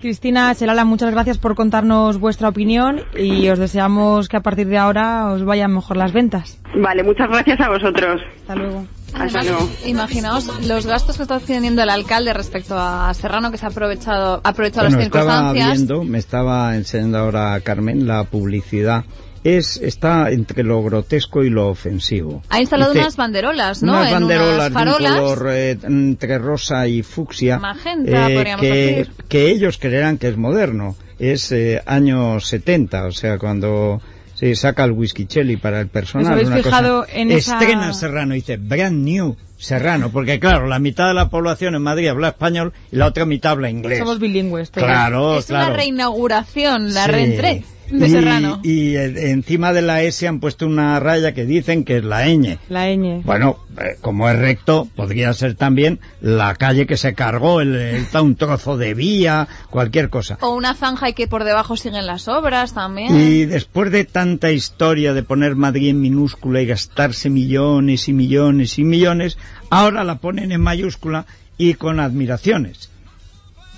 Cristina 0.00 0.54
Chelala, 0.54 0.84
muchas 0.84 1.10
gracias 1.10 1.38
por 1.38 1.54
contarnos 1.54 2.18
vuestra 2.18 2.48
opinión 2.48 3.00
y 3.18 3.48
os 3.48 3.58
deseamos 3.58 4.28
que 4.28 4.36
a 4.36 4.40
partir 4.40 4.66
de 4.68 4.78
ahora 4.78 5.32
os 5.32 5.44
vayan 5.44 5.72
mejor 5.74 5.96
las 5.96 6.12
ventas. 6.12 6.60
Vale, 6.76 7.02
muchas 7.02 7.28
gracias 7.28 7.58
a 7.60 7.68
vosotros. 7.70 8.20
Hasta 8.42 8.54
luego. 8.54 8.84
Hasta 9.14 9.38
Además, 9.40 9.46
luego. 9.46 9.68
imaginaos 9.86 10.66
los 10.68 10.86
gastos 10.86 11.16
que 11.16 11.22
está 11.22 11.40
teniendo 11.40 11.82
el 11.82 11.88
alcalde 11.88 12.32
respecto 12.34 12.76
a 12.78 13.12
Serrano, 13.14 13.50
que 13.50 13.56
se 13.56 13.64
ha 13.64 13.70
aprovechado, 13.70 14.40
ha 14.44 14.48
aprovechado 14.50 14.86
Bueno, 14.88 14.98
las 14.98 15.06
estaba 15.06 15.32
circunstancias. 15.52 15.72
viendo, 15.78 16.04
me 16.04 16.18
estaba 16.18 16.76
enseñando 16.76 17.18
ahora 17.18 17.58
Carmen 17.62 18.06
la 18.06 18.24
publicidad. 18.24 19.04
Es, 19.48 19.76
está 19.76 20.30
entre 20.30 20.64
lo 20.64 20.82
grotesco 20.82 21.44
y 21.44 21.50
lo 21.50 21.68
ofensivo. 21.68 22.42
Ha 22.48 22.60
instalado 22.60 22.92
Dice, 22.92 23.02
unas 23.04 23.16
banderolas, 23.16 23.82
¿no? 23.82 23.92
unas 23.92 24.06
en 24.08 24.12
banderolas 24.20 24.70
unas 24.72 24.84
de 24.84 24.90
un 24.90 25.14
color 25.14 25.48
eh, 25.52 25.78
entre 25.84 26.38
rosa 26.38 26.88
y 26.88 27.02
fucsia 27.02 27.58
Magenta, 27.58 28.28
eh, 28.30 28.34
podríamos 28.34 28.60
que, 28.62 28.72
decir. 28.74 29.10
que 29.28 29.50
ellos 29.50 29.78
creerán 29.78 30.18
que 30.18 30.28
es 30.28 30.36
moderno 30.36 30.96
es 31.18 31.52
eh, 31.52 31.80
años 31.86 32.46
70 32.48 33.04
o 33.06 33.12
sea 33.12 33.38
cuando 33.38 34.00
se 34.34 34.54
saca 34.56 34.84
el 34.84 34.92
whisky 34.92 35.26
chelly 35.26 35.56
para 35.56 35.80
el 35.80 35.88
personal 35.88 36.26
¿Os 36.26 36.32
habéis 36.32 36.48
una 36.48 36.56
fijado 36.58 37.00
cosa- 37.02 37.12
en 37.16 37.30
esa- 37.30 37.52
estrena 37.58 37.92
Serrano 37.94 38.34
dice 38.34 38.56
brand 38.56 39.04
new 39.04 39.36
Serrano 39.58 40.10
porque 40.10 40.38
claro 40.40 40.66
la 40.66 40.78
mitad 40.80 41.06
de 41.08 41.14
la 41.14 41.30
población 41.30 41.74
en 41.76 41.82
Madrid 41.82 42.08
habla 42.08 42.28
español 42.28 42.72
y 42.90 42.96
la 42.96 43.06
otra 43.06 43.24
mitad 43.26 43.52
habla 43.52 43.70
inglés 43.70 43.98
Somos 44.00 44.18
bilingües. 44.18 44.70
todos. 44.72 44.86
claro 44.86 45.38
es 45.38 45.46
claro 45.46 45.68
una 45.68 45.76
reinauguración, 45.76 46.92
la 46.92 47.04
Sí. 47.04 47.10
reentré 47.12 47.64
de 47.90 48.06
y, 48.06 48.10
Serrano. 48.10 48.60
y, 48.62 48.94
eh, 48.96 49.30
encima 49.30 49.72
de 49.72 49.82
la 49.82 50.02
S 50.02 50.26
han 50.26 50.40
puesto 50.40 50.66
una 50.66 50.98
raya 51.00 51.32
que 51.32 51.44
dicen 51.44 51.84
que 51.84 51.98
es 51.98 52.04
la 52.04 52.26
ñ 52.26 52.58
La 52.68 52.86
ñ. 52.94 53.22
bueno, 53.24 53.58
eh, 53.80 53.96
como 54.00 54.28
es 54.28 54.38
recto, 54.38 54.88
podría 54.96 55.32
ser 55.34 55.54
también 55.54 56.00
la 56.20 56.54
calle 56.54 56.86
que 56.86 56.96
se 56.96 57.14
cargó, 57.14 57.60
el, 57.60 57.74
el- 57.76 58.06
un 58.20 58.34
trozo 58.36 58.76
de 58.76 58.94
vía, 58.94 59.46
cualquier 59.70 60.08
cosa. 60.10 60.38
O 60.40 60.54
una 60.54 60.74
zanja 60.74 61.08
y 61.10 61.12
que 61.12 61.28
por 61.28 61.44
debajo 61.44 61.76
siguen 61.76 62.06
las 62.06 62.28
obras 62.28 62.72
también. 62.74 63.14
Y 63.14 63.44
después 63.44 63.90
de 63.92 64.04
tanta 64.04 64.50
historia 64.50 65.12
de 65.14 65.22
poner 65.22 65.54
Madrid 65.54 65.90
en 65.90 66.00
minúscula 66.00 66.60
y 66.62 66.66
gastarse 66.66 67.28
millones 67.30 68.08
y 68.08 68.12
millones 68.12 68.78
y 68.78 68.84
millones, 68.84 69.36
ahora 69.70 70.02
la 70.04 70.16
ponen 70.16 70.50
en 70.52 70.60
mayúscula 70.60 71.26
y 71.58 71.74
con 71.74 72.00
admiraciones. 72.00 72.90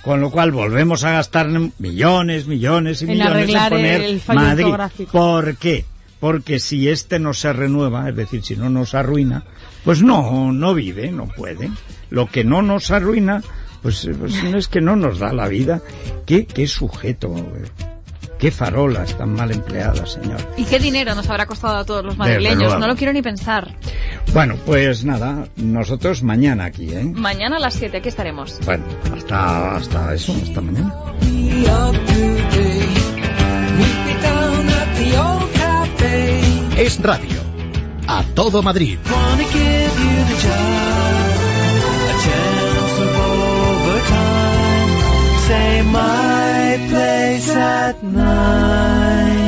Con 0.08 0.22
lo 0.22 0.30
cual 0.30 0.52
volvemos 0.52 1.04
a 1.04 1.10
gastar 1.10 1.50
millones, 1.78 2.46
millones 2.46 3.02
y 3.02 3.04
En 3.04 3.10
millones 3.10 3.50
en 3.54 3.68
poner 3.68 4.00
el 4.00 4.20
fallo 4.22 4.40
Madrid. 4.40 5.06
¿Por 5.12 5.58
qué? 5.58 5.84
Porque 6.18 6.60
si 6.60 6.88
este 6.88 7.18
no 7.18 7.34
se 7.34 7.52
renueva, 7.52 8.08
es 8.08 8.16
decir, 8.16 8.42
si 8.42 8.56
no 8.56 8.70
nos 8.70 8.94
arruina, 8.94 9.44
pues 9.84 10.02
no, 10.02 10.50
no 10.50 10.72
vive, 10.72 11.12
no 11.12 11.26
puede. 11.26 11.70
Lo 12.08 12.24
que 12.24 12.42
no 12.42 12.62
nos 12.62 12.90
arruina, 12.90 13.42
pues, 13.82 14.08
pues 14.18 14.42
no 14.44 14.56
es 14.56 14.68
que 14.68 14.80
no 14.80 14.96
nos 14.96 15.18
da 15.18 15.34
la 15.34 15.46
vida. 15.46 15.82
¿Qué, 16.24 16.46
qué 16.46 16.66
sujeto? 16.66 17.34
¿Qué 18.38 18.52
farolas 18.52 19.18
tan 19.18 19.32
mal 19.32 19.50
empleadas, 19.50 20.12
señor? 20.12 20.40
¿Y 20.56 20.64
qué 20.64 20.78
dinero 20.78 21.14
nos 21.16 21.28
habrá 21.28 21.46
costado 21.46 21.76
a 21.76 21.84
todos 21.84 22.04
los 22.04 22.16
madrileños? 22.16 22.78
No 22.78 22.86
lo 22.86 22.94
quiero 22.94 23.12
ni 23.12 23.20
pensar. 23.20 23.74
Bueno, 24.32 24.56
pues 24.64 25.04
nada, 25.04 25.48
nosotros 25.56 26.22
mañana 26.22 26.66
aquí, 26.66 26.88
¿eh? 26.92 27.02
Mañana 27.02 27.56
a 27.56 27.58
las 27.58 27.74
7 27.74 27.96
aquí 27.96 28.08
estaremos. 28.08 28.60
Bueno, 28.64 28.84
hasta, 29.12 29.76
hasta 29.76 30.14
eso, 30.14 30.34
hasta 30.40 30.60
mañana. 30.60 30.94
Es 36.76 37.02
radio. 37.02 37.40
A 38.06 38.22
todo 38.34 38.62
Madrid. 38.62 38.98
Say 45.48 45.82
my 45.82 46.47
quiet 46.68 46.90
place 46.90 47.50
at 47.50 48.02
night. 48.02 49.47